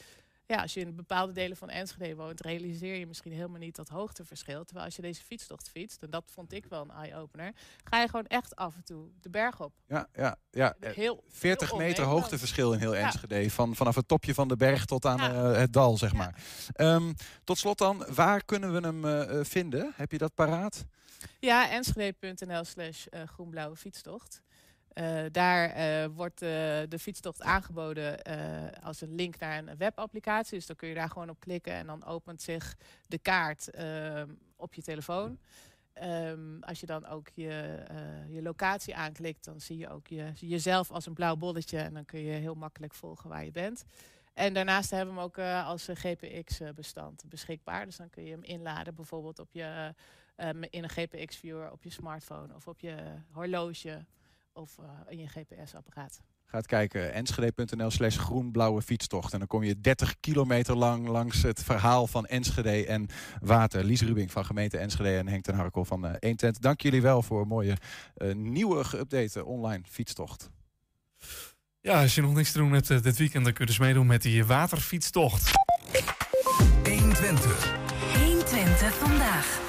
[0.46, 3.88] ja, als je in bepaalde delen van Enschede woont, realiseer je misschien helemaal niet dat
[3.88, 4.64] hoogteverschil.
[4.64, 7.52] Terwijl als je deze fietstocht fietst, en dat vond ik wel een eye-opener,
[7.84, 9.72] ga je gewoon echt af en toe de berg op.
[9.86, 10.74] Ja, ja, ja.
[10.80, 13.00] Heel- 40 heel meter hoogteverschil in heel Ja.
[13.00, 13.50] Enschede.
[13.50, 16.42] Van, vanaf het topje van de berg tot aan eh, het dal, zeg maar.
[16.72, 17.12] Ehm,
[17.44, 19.92] tot slot dan, waar kunnen we hem eh, eh, vinden?
[19.96, 20.84] Heb je dat paraat?
[21.40, 24.42] Ja, enschede.nl slash groenblauwe fietstocht.
[24.96, 26.48] Eh, daar eh, wordt eh,
[26.88, 28.22] de fietstocht aangeboden
[28.82, 30.56] als een link naar een webapplicatie.
[30.56, 32.76] Dus dan kun je daar gewoon op klikken en dan opent zich
[33.06, 35.38] de kaart ehm, op je telefoon.
[35.92, 37.84] Ehm, als je dan ook je,
[38.28, 41.78] je locatie aanklikt, dan zie je ook je, jezelf als een blauw bolletje.
[41.78, 43.84] En dan kun je heel makkelijk volgen waar je bent.
[44.34, 47.84] En daarnaast hebben we hem ook als GPX-bestand beschikbaar.
[47.84, 49.94] Dus dan kun je hem inladen bijvoorbeeld op je,
[50.70, 52.96] in een GPX-viewer op je smartphone of op je
[53.30, 54.04] horloge
[54.56, 56.20] of eh, in je GPS-apparaat.
[56.44, 59.32] Gaat kijken, enschede.nl slash groenblauwe fietstocht.
[59.32, 63.06] En dan kom je 30 kilometer lang langs het verhaal van Enschede en
[63.40, 63.84] water.
[63.84, 66.62] Lies Rubing van gemeente Enschede en Henk ten Harkel van eh Eentent.
[66.62, 67.76] Dank jullie wel voor een mooie
[68.14, 70.50] eh, nieuwe geüpdate online fietstocht.
[71.80, 73.80] Ja, als je nog niks te doen hebt eh, dit weekend, dan kun je dus
[73.80, 75.50] meedoen met die waterfietstocht.
[76.84, 77.74] 120.
[78.24, 79.64] 120 vandaag.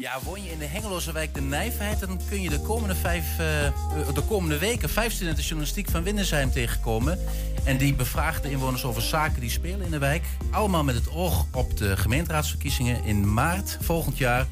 [0.00, 2.00] Ja, woon je in de Hengeloze wijk De Nijverheid...
[2.00, 3.72] dan kun je de komende, vijf, eh, eh,
[4.14, 7.18] de komende weken vijf studenten journalistiek van Windersheim tegenkomen.
[7.64, 10.24] En die bevragen de inwoners over zaken die spelen in de wijk.
[10.50, 14.46] Allemaal met het oog op de gemeenteraadsverkiezingen in maart volgend jaar.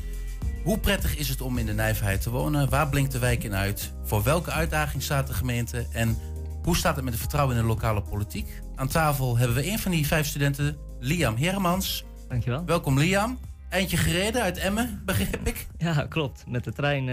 [0.64, 2.68] Hoe prettig is het om in de Nijverheid te wonen?
[2.68, 3.92] Waar blinkt de wijk in uit?
[4.04, 5.86] Voor welke uitdaging staat de gemeente?
[5.92, 6.18] En
[6.62, 8.62] hoe staat het met het vertrouwen in de lokale politiek?
[8.74, 12.04] Aan tafel hebben we een van die vijf studenten, Liam Hermans.
[12.28, 12.64] Dankjewel.
[12.64, 13.38] Welkom Liam.
[13.76, 15.66] Eindje gereden uit Emmen, begrijp ik.
[15.78, 16.44] Ja, klopt.
[16.48, 17.08] Met de trein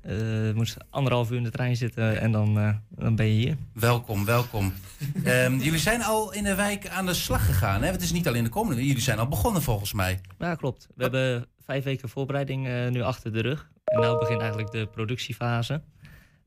[0.00, 3.56] eh, moest anderhalf uur in de trein zitten en dan, eh, dan ben je hier.
[3.72, 4.72] Welkom, welkom.
[5.24, 7.82] Ehm, jullie zijn al in de wijk aan de slag gegaan.
[7.82, 7.90] Hè?
[7.90, 10.20] Het is niet alleen de komende, jullie zijn al begonnen volgens mij.
[10.38, 10.88] Ja, klopt.
[10.94, 13.70] We hebben vijf weken voorbereiding nu achter de rug.
[13.84, 15.82] En nu begint eigenlijk de productiefase.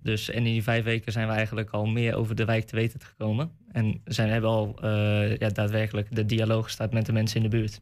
[0.01, 2.75] Dus en in die vijf weken zijn we eigenlijk al meer over de wijk te
[2.75, 3.51] weten gekomen.
[3.71, 4.77] En zijn, hebben al
[5.39, 7.81] ja, daadwerkelijk de dialoog gestart met de mensen in de buurt.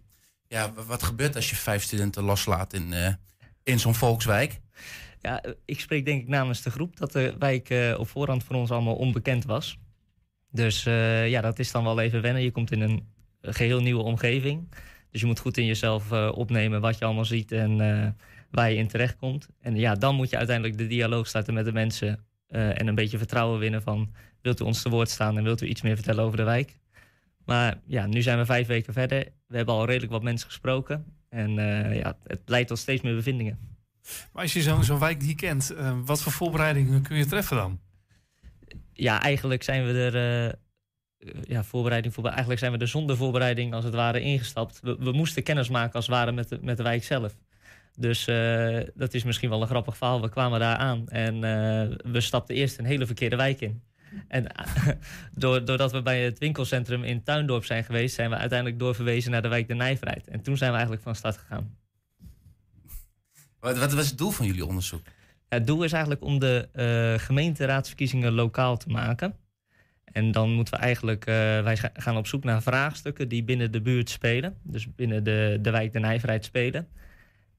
[0.49, 3.13] Ja, wat gebeurt als je vijf studenten loslaat in, eh,
[3.63, 4.59] in zo'n volkswijk?
[5.21, 8.55] Ja, ik spreek denk ik namens de groep dat de wijk eh, op voorhand voor
[8.55, 9.77] ons allemaal onbekend was.
[10.51, 12.43] Dus eh, ja, dat is dan wel even wennen.
[12.43, 13.07] Je komt in een
[13.41, 14.69] geheel nieuwe omgeving.
[15.11, 17.77] Dus je moet goed in jezelf opnemen wat je allemaal ziet en
[18.51, 19.47] waar je in terecht komt.
[19.61, 22.25] En ja, dan moet je uiteindelijk de dialoog starten met de mensen.
[22.47, 24.13] en een beetje vertrouwen winnen van...
[24.41, 26.77] wilt u ons te woord staan en wilt u iets meer vertellen over de wijk?
[27.45, 29.27] Maar ja, nu zijn we vijf weken verder.
[29.49, 31.05] We hebben al redelijk wat mensen gesproken.
[31.29, 33.59] En eh, ja, het leidt tot steeds meer bevindingen.
[34.33, 37.79] Maar als je zo'n wijk niet kent, eh, wat voor voorbereidingen kun je treffen dan?
[38.93, 40.47] ja, eigenlijk zijn we er.
[40.47, 40.53] eh,
[41.41, 42.25] ja, voorbereiding voor.
[42.25, 44.79] Eigenlijk zijn we er zonder voorbereiding als het ware ingestapt.
[44.81, 47.35] We, we moesten kennis maken als het ware met de, met de wijk zelf.
[47.95, 48.25] Dus
[48.95, 50.21] dat is misschien wel een grappig verhaal.
[50.21, 51.39] We kwamen daar aan en
[52.11, 53.81] we stapten eerst een hele verkeerde wijk in.
[54.27, 54.45] En
[55.35, 59.41] door, doordat we bij het winkelcentrum in Tuindorp zijn geweest, zijn we uiteindelijk doorverwezen naar
[59.41, 60.27] de wijk de Nijverheid.
[60.27, 61.77] En toen zijn we eigenlijk van start gegaan.
[63.59, 65.01] Wat, wat was het doel van jullie onderzoek?
[65.49, 69.35] Ja, het doel is eigenlijk om de eh, gemeenteraadsverkiezingen lokaal te maken.
[70.03, 73.71] En dan moeten we eigenlijk, eh, wij ga- gaan op zoek naar vraagstukken die binnen
[73.71, 74.57] de buurt spelen.
[74.63, 76.87] Dus binnen de, de wijk de Nijverheid spelen.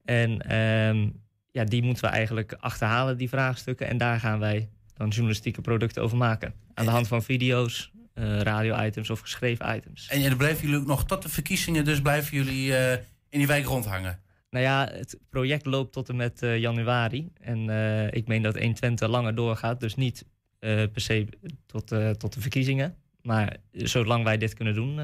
[0.05, 1.09] En ehm,
[1.51, 3.89] ja, die moeten we eigenlijk achterhalen, die vraagstukken.
[3.89, 4.69] En daar gaan wij
[5.01, 6.55] dan journalistieke producten over maken.
[6.75, 10.09] Aan de hand van video's, eh, radio-items of geschreven items.
[10.09, 12.93] En dan blijven jullie ook nog tot de verkiezingen, dus blijven jullie eh,
[13.29, 14.21] in die wijk rondhangen?
[14.51, 17.33] Nou ja, het project loopt tot en met eh, januari.
[17.41, 17.59] En
[18.11, 19.81] ik meen dat 120 langer doorgaat.
[19.81, 20.25] Dus niet
[20.59, 21.27] per se
[21.67, 21.87] tot,
[22.19, 22.97] tot de verkiezingen.
[23.23, 25.01] Maar zolang wij dit kunnen doen,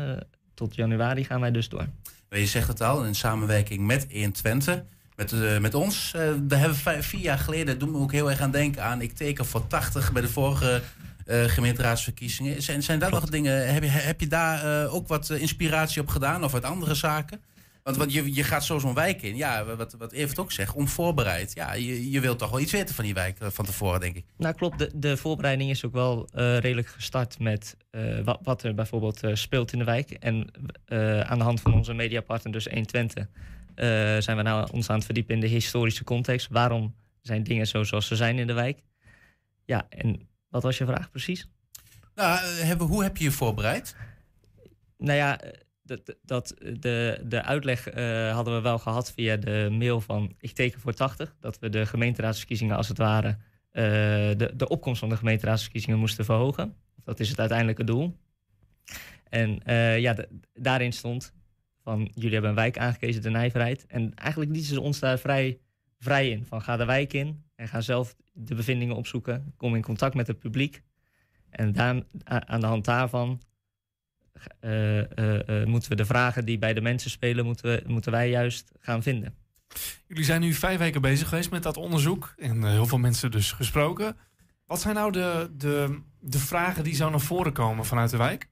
[0.55, 1.87] tot januari gaan wij dus door.
[2.31, 4.83] Je zegt het al, in samenwerking met 120,
[5.17, 6.13] met, eh, met ons.
[6.15, 9.01] eh daar hebben we vier jaar geleden, doet me ook heel erg aan denken aan...
[9.01, 10.83] ik teken voor 80 bij de vorige
[11.27, 12.63] eh, gemeenteraadsverkiezingen.
[12.63, 16.45] Zijn, zijn dat nog dingen, heb je, heb je daar ook wat inspiratie op gedaan
[16.45, 17.41] of uit andere zaken?
[17.83, 20.75] Want, want je, je gaat zo zo'n wijk in, ja, wat, wat Evert ook zegt,
[20.75, 21.53] onvoorbereid.
[21.55, 24.25] Ja, je, je wilt toch wel iets weten van die wijk van tevoren, denk ik.
[24.37, 27.77] Nou klopt, de, de voorbereiding is ook wel redelijk gestart met
[28.25, 30.11] wat, wat er bijvoorbeeld speelt in de wijk.
[30.11, 30.51] En
[31.27, 33.31] aan de hand van onze mediapartner, dus 120, eh,
[34.23, 36.49] zijn we nou ons aan het verdiepen in de historische context.
[36.51, 38.81] Waarom zijn dingen zo zoals ze zijn in de wijk?
[39.65, 41.49] Ja, en wat was je vraag precies?
[42.15, 43.97] Nou, eh, hebben, hoe heb je je voorbereid?
[44.99, 45.51] Nou ja, eh,
[45.83, 50.51] dat, dat, de, de uitleg eh, hadden we wel gehad via de mail van ik
[50.53, 51.37] teken voor 80.
[51.41, 53.29] Dat we de gemeenteraadsverkiezingen als het ware,
[53.71, 53.83] eh,
[54.37, 56.75] de, de opkomst van de gemeenteraadsverkiezingen moesten verhogen.
[57.05, 58.17] Dat is het uiteindelijke doel.
[59.29, 61.33] En eh, ja, de- daarin stond
[61.87, 63.87] van jullie hebben een wijk aangekezen, de Nijverheid.
[63.87, 65.59] En eigenlijk lieten ze ons daar vrij,
[65.99, 66.45] vrij in.
[66.45, 69.55] Van ga de wijk in en ga zelf de bevindingen opzoeken.
[69.57, 70.83] Kom in contact met het publiek.
[71.51, 73.41] En daar, aan de hand daarvan
[74.61, 78.13] eh, eh, eh, moeten we de vragen die bij de mensen spelen, moeten, we, moeten
[78.13, 79.35] wij juist gaan vinden.
[80.07, 82.35] Jullie zijn nu vijf weken bezig geweest met dat onderzoek.
[82.37, 84.17] En heel veel mensen dus gesproken.
[84.67, 88.49] Wat zijn nou de, de, de vragen die zo naar voren komen vanuit de wijk?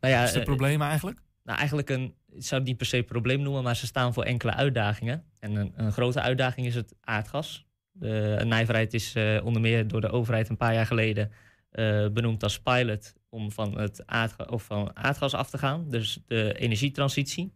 [0.00, 1.18] Nou ja, Wat is de eh, problemen eigenlijk?
[1.42, 4.24] Nou, eigenlijk een, ik zou het niet per se probleem noemen, maar ze staan voor
[4.24, 5.24] enkele uitdagingen.
[5.38, 7.66] En een, een grote uitdaging is het aardgas.
[7.92, 11.30] De nijverheid is eh, onder meer door de overheid een paar jaar geleden
[11.70, 15.90] eh, benoemd als pilot om van het aardga of van aardgas af te gaan.
[15.90, 17.52] Dus de energietransitie.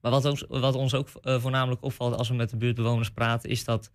[0.00, 3.50] Maar wat ons, wat ons ook eh, voornamelijk opvalt als we met de buurtbewoners praten,
[3.50, 3.92] is dat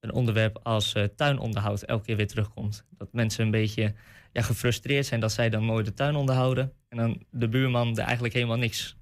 [0.00, 2.86] een onderwerp als tuinonderhoud elke keer weer terugkomt.
[2.90, 3.94] Dat mensen een beetje
[4.32, 6.72] ja, gefrustreerd zijn dat zij dan mooi de tuin onderhouden.
[6.88, 8.96] En dan de buurman er eigenlijk helemaal niks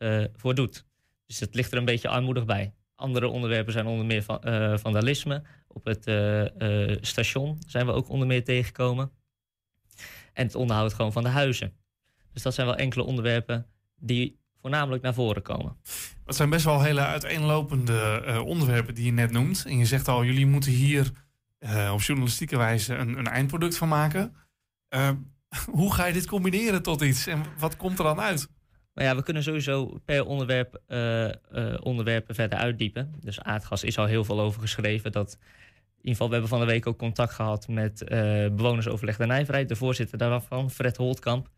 [0.00, 0.84] eh, voor doet.
[1.26, 2.74] Dus het ligt er een beetje armoedig bij.
[2.94, 5.42] Andere onderwerpen zijn onder meer eh, vandalisme.
[5.68, 9.10] Op het eh, station zijn we ook onder meer tegengekomen.
[10.32, 11.72] En het onderhoud gewoon van de huizen.
[12.32, 15.76] Dus dat zijn wel enkele onderwerpen die voornamelijk naar voren komen.
[16.24, 19.64] Het zijn best wel hele uiteenlopende onderwerpen die je net noemt.
[19.66, 21.10] En je zegt al, jullie moeten hier
[21.92, 24.34] op journalistieke wijze een, een eindproduct van maken.
[25.78, 28.48] Hoe ga je dit combineren tot iets en wat komt er dan uit?
[29.02, 31.34] Ja, we kunnen sowieso per onderwerp eh, eh,
[31.82, 33.14] onderwerpen verder uitdiepen.
[33.20, 35.12] Dus aardgas is al heel veel over geschreven.
[35.12, 38.18] Dat, in ieder geval, we hebben van de week ook contact gehad met eh,
[38.52, 41.50] bewonersoverleg de Nijverheid, de voorzitter daarvan, Fred Holtkamp.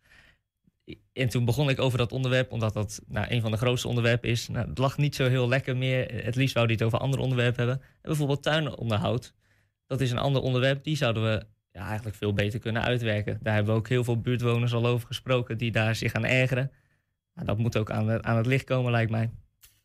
[1.13, 4.29] En toen begon ik over dat onderwerp, omdat dat nou, een van de grootste onderwerpen
[4.29, 4.47] is.
[4.47, 6.23] Nou, het lag niet zo heel lekker meer.
[6.23, 7.81] Het liefst wou hij het over andere onderwerpen hebben.
[7.85, 9.33] En bijvoorbeeld tuinonderhoud.
[9.87, 10.83] Dat is een ander onderwerp.
[10.83, 13.39] Die zouden we ja, eigenlijk veel beter kunnen uitwerken.
[13.41, 16.71] Daar hebben we ook heel veel buurtwoners al over gesproken die daar zich aan ergeren.
[17.35, 19.29] Nou, dat moet ook aan, het- aan het licht komen, lijkt mij.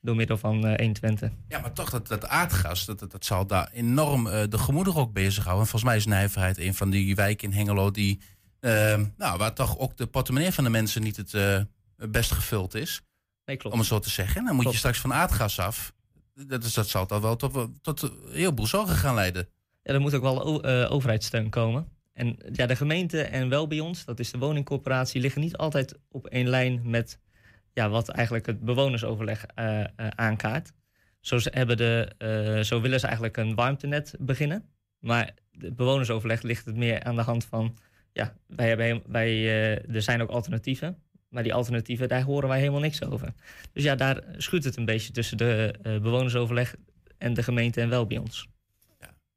[0.00, 1.30] Door middel van eh 120.
[1.48, 5.00] Ja, maar toch, dat, dat aardgas, dat, dat, dat zal daar enorm eh, de gemoederen
[5.00, 5.62] ook bezighouden.
[5.64, 8.20] En volgens mij is Nijverheid een van die wijken in Hengelo die,
[8.60, 11.60] eh, nou, waar toch ook de portemonnee van de mensen niet het eh,
[11.96, 13.02] best gevuld is.
[13.44, 13.74] Nee, klopt.
[13.74, 14.36] Om het zo te zeggen.
[14.40, 15.92] En dan moet je straks van aardgas af.
[16.34, 19.48] Dat, is, dat zal dan wel tot, tot een heleboel zorgen gaan leiden.
[19.82, 21.88] Ja, er moet ook wel overheidssteun komen.
[22.12, 25.94] En ja, de gemeente en wel bij ons, dat is de woningcorporatie, liggen niet altijd
[26.10, 27.18] op één lijn met
[27.78, 30.72] ja, wat eigenlijk het bewonersoverleg eh, eh, aankaart.
[31.20, 34.64] Zo, ze hebben de, eh, zo willen ze eigenlijk een warmtenet beginnen.
[34.98, 37.76] Maar het bewonersoverleg ligt het meer aan de hand van,
[38.12, 39.48] ja, wij hebben, wij,
[39.94, 41.02] er zijn ook alternatieven.
[41.28, 43.32] Maar die alternatieven, daar horen wij helemaal niks over.
[43.72, 46.74] Dus ja, daar schuurt het een beetje tussen de bewonersoverleg
[47.18, 48.48] en de gemeente en wel bij ons.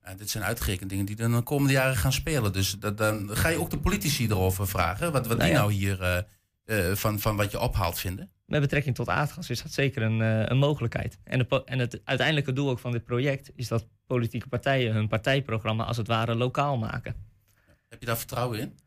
[0.03, 2.53] Ja, dit zijn uitgerekend dingen die dan de komende jaren gaan spelen.
[2.53, 5.11] Dus dat, dan ga je ook de politici erover vragen.
[5.11, 5.61] Wat, wat Nou die ja.
[5.61, 6.25] nou hier
[6.71, 8.31] eh, van, van wat je ophaalt vinden.
[8.45, 11.19] Met betrekking tot aardgas is dat zeker een, eh, een mogelijkheid.
[11.23, 15.07] En, de en het uiteindelijke doel ook van dit project is dat politieke partijen hun
[15.07, 17.15] partijprogramma als het ware lokaal maken.
[17.87, 18.79] Heb je daar vertrouwen in?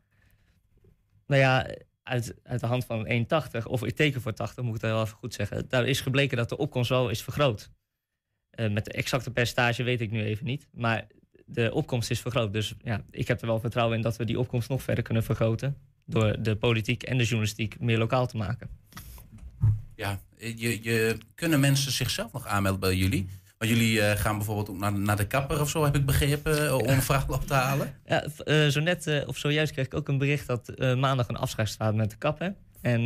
[1.27, 1.67] Nou ja,
[2.03, 5.01] uit, uit de hand van 1,80, of ik teken voor 80, moet ik het wel
[5.01, 5.69] even goed zeggen.
[5.69, 7.71] Daar is gebleken dat de opkomst wel is vergroot.
[8.49, 10.67] Eh, met de exacte percentage weet ik nu even niet.
[10.71, 11.07] Maar
[11.45, 12.53] de opkomst is vergroot.
[12.53, 15.23] Dus ja, ik heb er wel vertrouwen in dat we die opkomst nog verder kunnen
[15.23, 15.93] vergroten.
[16.05, 18.69] Door de politiek en de journalistiek meer lokaal te maken.
[19.95, 23.27] Ja, je, je, kunnen mensen zichzelf nog aanmelden bij jullie?
[23.57, 26.67] Want jullie eh, gaan bijvoorbeeld ook naar, naar de kapper of zo, heb ik begrepen,
[26.67, 27.93] eh, om een verhaal op te halen.
[28.05, 31.69] Ja, eh, zo net of zojuist kreeg ik ook een bericht dat maandag een afscheid
[31.69, 32.55] staat met de kapper.
[32.81, 33.01] En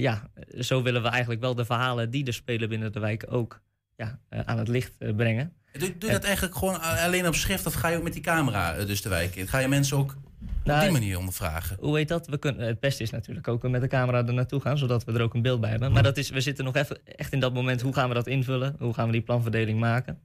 [0.00, 3.60] ja, zo willen we eigenlijk wel de verhalen die er spelen binnen de wijk ook
[3.96, 5.52] ja, aan het licht brengen.
[5.72, 8.22] Doe, doe je dat eigenlijk gewoon alleen op schrift of ga je ook met die
[8.22, 9.48] camera dus de wijk in?
[9.48, 11.76] Ga je mensen ook op Nou, die manier ondervragen?
[11.80, 12.26] Hoe heet dat?
[12.26, 15.12] We kunnen, het beste is natuurlijk ook met de camera er naartoe gaan, zodat we
[15.12, 15.92] er ook een beeld bij hebben.
[15.92, 18.26] Maar dat is, we zitten nog even echt in dat moment, hoe gaan we dat
[18.26, 18.76] invullen?
[18.78, 20.20] Hoe gaan we die planverdeling maken?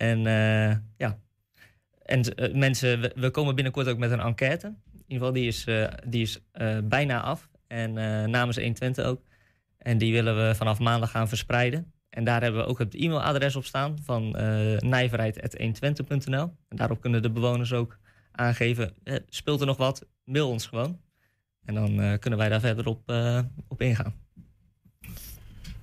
[0.00, 1.18] En eh, ja,
[2.02, 4.66] en eh, mensen, we, we komen binnenkort ook met een enquête.
[4.66, 6.42] In ieder geval, die is, eh, die is
[6.84, 7.48] bijna af.
[7.66, 7.92] En
[8.30, 9.22] namens 120 ook.
[9.78, 11.92] En die willen we vanaf maandag gaan verspreiden.
[12.10, 16.56] En daar hebben we ook het e-mailadres op staan van eh nijverheid.120.nl.
[16.68, 17.98] En daarop kunnen de bewoners ook
[18.40, 20.06] aangeven, eh, speelt er nog wat?
[20.24, 21.00] Mail ons gewoon.
[21.64, 24.14] En dan eh, kunnen wij daar verder op, eh, op ingaan.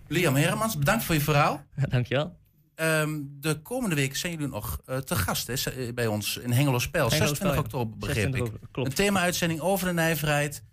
[0.07, 1.63] Liam Hermans, bedankt voor je verhaal.
[1.89, 2.37] Dankjewel.
[2.75, 6.79] Ehm, de komende week zijn jullie nog eh, te gast hè, bij ons in Hengelo
[6.79, 7.09] Spel.
[7.09, 7.59] Hengelo 26 Spel, ja.
[7.59, 8.67] oktober begreep 26 ik.
[8.71, 8.89] klopt.
[8.89, 10.63] Een thema-uitzending over de nijverheid.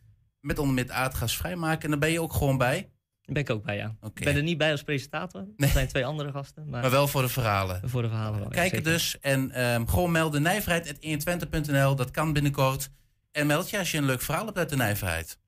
[0.41, 1.83] Met onder meer het aardgas vrijmaken.
[1.83, 2.91] En daar ben je ook gewoon bij.
[3.25, 3.95] Ben ik ook bij, ja.
[4.15, 5.47] Ik ben er niet bij als presentator.
[5.57, 6.69] Er zijn twee andere gasten.
[6.69, 7.81] Maar, Maar wel voor de verhalen.
[7.85, 8.93] Voor de verhalen wel, ja, Kijk er zeker.
[8.93, 11.95] dus en ehm, gewoon melden nijverheid.120.nl.
[11.95, 12.91] Dat kan binnenkort.
[13.33, 15.39] En meld je als je een leuk verhaal hebt uit de nijverheid.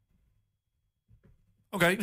[1.70, 1.86] Oké.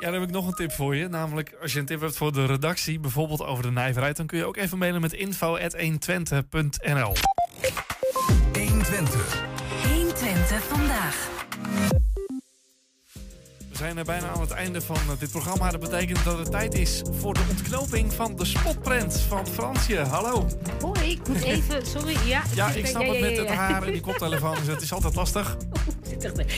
[0.00, 1.08] dan heb ik nog een tip voor je.
[1.08, 4.38] Namelijk, als je een tip hebt voor de redactie, bijvoorbeeld over de nijverheid, dan kun
[4.38, 7.12] je ook even mailen met info.120.nl.
[8.52, 9.44] 120.
[9.82, 11.28] 120 vandaag.
[13.74, 15.70] We zijn er bijna aan het einde van eh, dit programma.
[15.70, 19.96] Dat betekent dat het tijd is voor de ontknoping van de spotprint van Fransje.
[19.98, 20.46] Hallo.
[20.80, 22.16] Hoi, ik moet even, sorry.
[22.26, 24.82] Ja, Ja, ik snap ja, het ja, met het haar en die koptelefoon, dus het
[24.82, 25.56] is altijd lastig.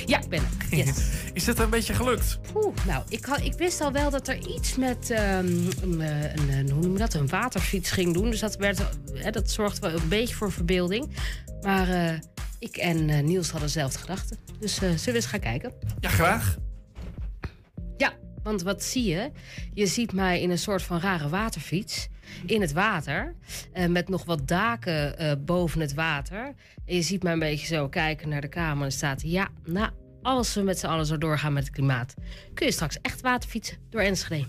[0.07, 0.77] Ja, ik ben er.
[0.77, 0.97] Yes.
[1.33, 2.39] Is het een beetje gelukt?
[2.55, 5.47] Oeh, nou, ik, had, ik wist al wel dat er iets met ehm,
[5.83, 8.31] een, eh, een, een- hoe noem je dat, een waterfiets ging doen.
[8.31, 8.81] Dus dat, werd,
[9.13, 11.17] hè, dat zorgde wel een beetje voor verbeelding.
[11.61, 12.19] Maar eh,
[12.59, 14.37] ik en eh, Niels hadden dezelfde gedachten.
[14.61, 15.73] Dus eh, zullen we eens gaan kijken?
[16.01, 16.57] Ja, graag.
[17.97, 19.31] Ja, want wat zie je?
[19.75, 22.09] Je ziet mij in een soort van rare waterfiets.
[22.47, 23.35] In het water.
[23.73, 26.55] eh, met nog wat daken eh, boven het water.
[26.87, 28.85] En je ziet mij een beetje zo kijken naar de kamer.
[28.85, 29.91] En staat ja, nou,
[30.23, 32.15] als we met z'n allen zo doorgaan met het klimaat...
[32.55, 34.47] kun je straks echt waterfietsen door Enschede.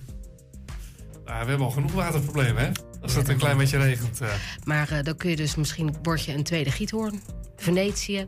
[1.26, 2.72] Nou, we hebben al genoeg waterproblemen, hè?
[3.02, 4.22] Als het een klein beetje regent.
[4.22, 4.34] eh.
[4.64, 7.22] Maar dan kun je dus misschien word je een tweede Giethoorn.
[7.56, 8.28] Venetië,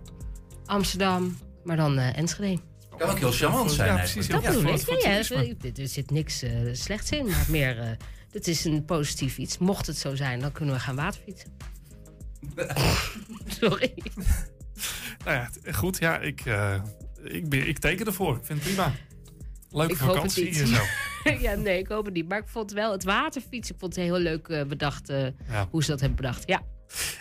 [0.65, 2.59] Amsterdam, maar dan Enschede.
[2.99, 3.87] Kan ook heel charmant zijn.
[3.89, 4.27] Ja, precies.
[4.27, 5.01] Dat Ja, bedoel ik.
[5.01, 5.09] Ja,
[5.81, 7.79] er, zit niks eh, slechts in, maar meer...
[7.79, 7.89] eh
[8.31, 9.57] het is een positief iets.
[9.57, 11.49] Mocht het zo zijn, dan kunnen we gaan waterfietsen.
[13.59, 13.93] Sorry.
[15.25, 15.99] Nou ja, goed.
[15.99, 16.81] Ja, ik, eh,
[17.23, 18.35] ik, ben, ik teken ervoor.
[18.35, 18.93] Ik vind het prima.
[19.69, 20.81] Leuke Ik hoop het vakantie hier zo.
[21.47, 22.29] ja, nee, ik hoop het niet.
[22.29, 25.67] Maar ik vond wel het waterfietsen, ik vond het heel leuk bedacht Ja.
[25.69, 26.43] hoe ze dat hebben bedacht.
[26.45, 26.61] Ja.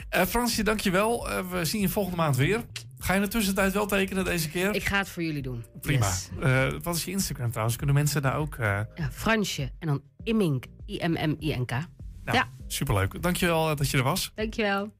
[0.09, 1.31] Eh Fransje, dankjewel.
[1.31, 2.64] Eh we zien je volgende maand weer.
[2.99, 4.74] Ga je in de tussentijd wel tekenen deze keer?
[4.74, 5.64] Ik ga het voor jullie doen.
[5.80, 6.07] Prima.
[6.07, 6.28] Yes.
[6.42, 7.76] Eh, wat is je Instagram trouwens?
[7.76, 8.55] Kunnen mensen daar ook...
[8.55, 11.70] eh, Ja, Fransje en dan Immink, I-M-M-I-N-K.
[11.70, 11.84] nou,
[12.24, 13.22] Ja, Superleuk.
[13.22, 14.32] Dankjewel eh, dat je er was.
[14.34, 14.92] dankjewel.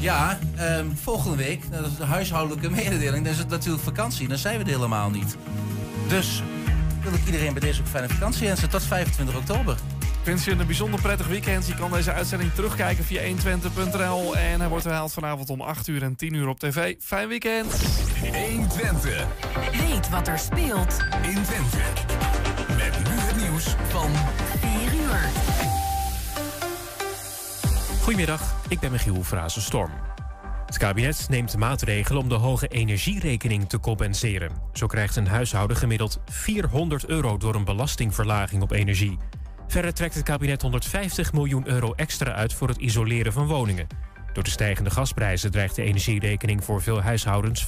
[0.00, 3.24] Ja, ehm, volgende week, dat is de huishoudelijke mededeling.
[3.24, 4.28] Dan is het natuurlijk vakantie.
[4.28, 5.36] Dan zijn we er helemaal niet.
[6.08, 6.42] Dus
[7.02, 8.70] wil ik iedereen bij deze ook fijne vakantie wensen.
[8.70, 9.76] Tot 25 oktober.
[10.26, 11.66] Ik wens je een bijzonder prettig weekend.
[11.66, 14.36] Je kan deze uitzending terugkijken via 120.nl.
[14.36, 16.94] En hij wordt herhaald vanavond om 8 uur en 10 uur op tv.
[17.00, 17.72] Fijn weekend.
[18.20, 19.26] 120.
[19.72, 21.76] Weet wat er speelt in Twente.
[22.68, 24.10] Met nu het nieuws van
[24.60, 25.18] 4 uur.
[28.02, 29.90] Goedemiddag, ik ben Michiel Frazenstorm.
[30.66, 34.50] Het kabinet neemt maatregelen om de hoge energierekening te compenseren.
[34.72, 39.18] Zo krijgt een huishouden gemiddeld 400 euro door een belastingverlaging op energie.
[39.66, 43.86] Verder trekt het kabinet 150 miljoen euro extra uit voor het isoleren van woningen.
[44.32, 47.64] Door de stijgende gasprijzen dreigt de energierekening voor veel huishoudens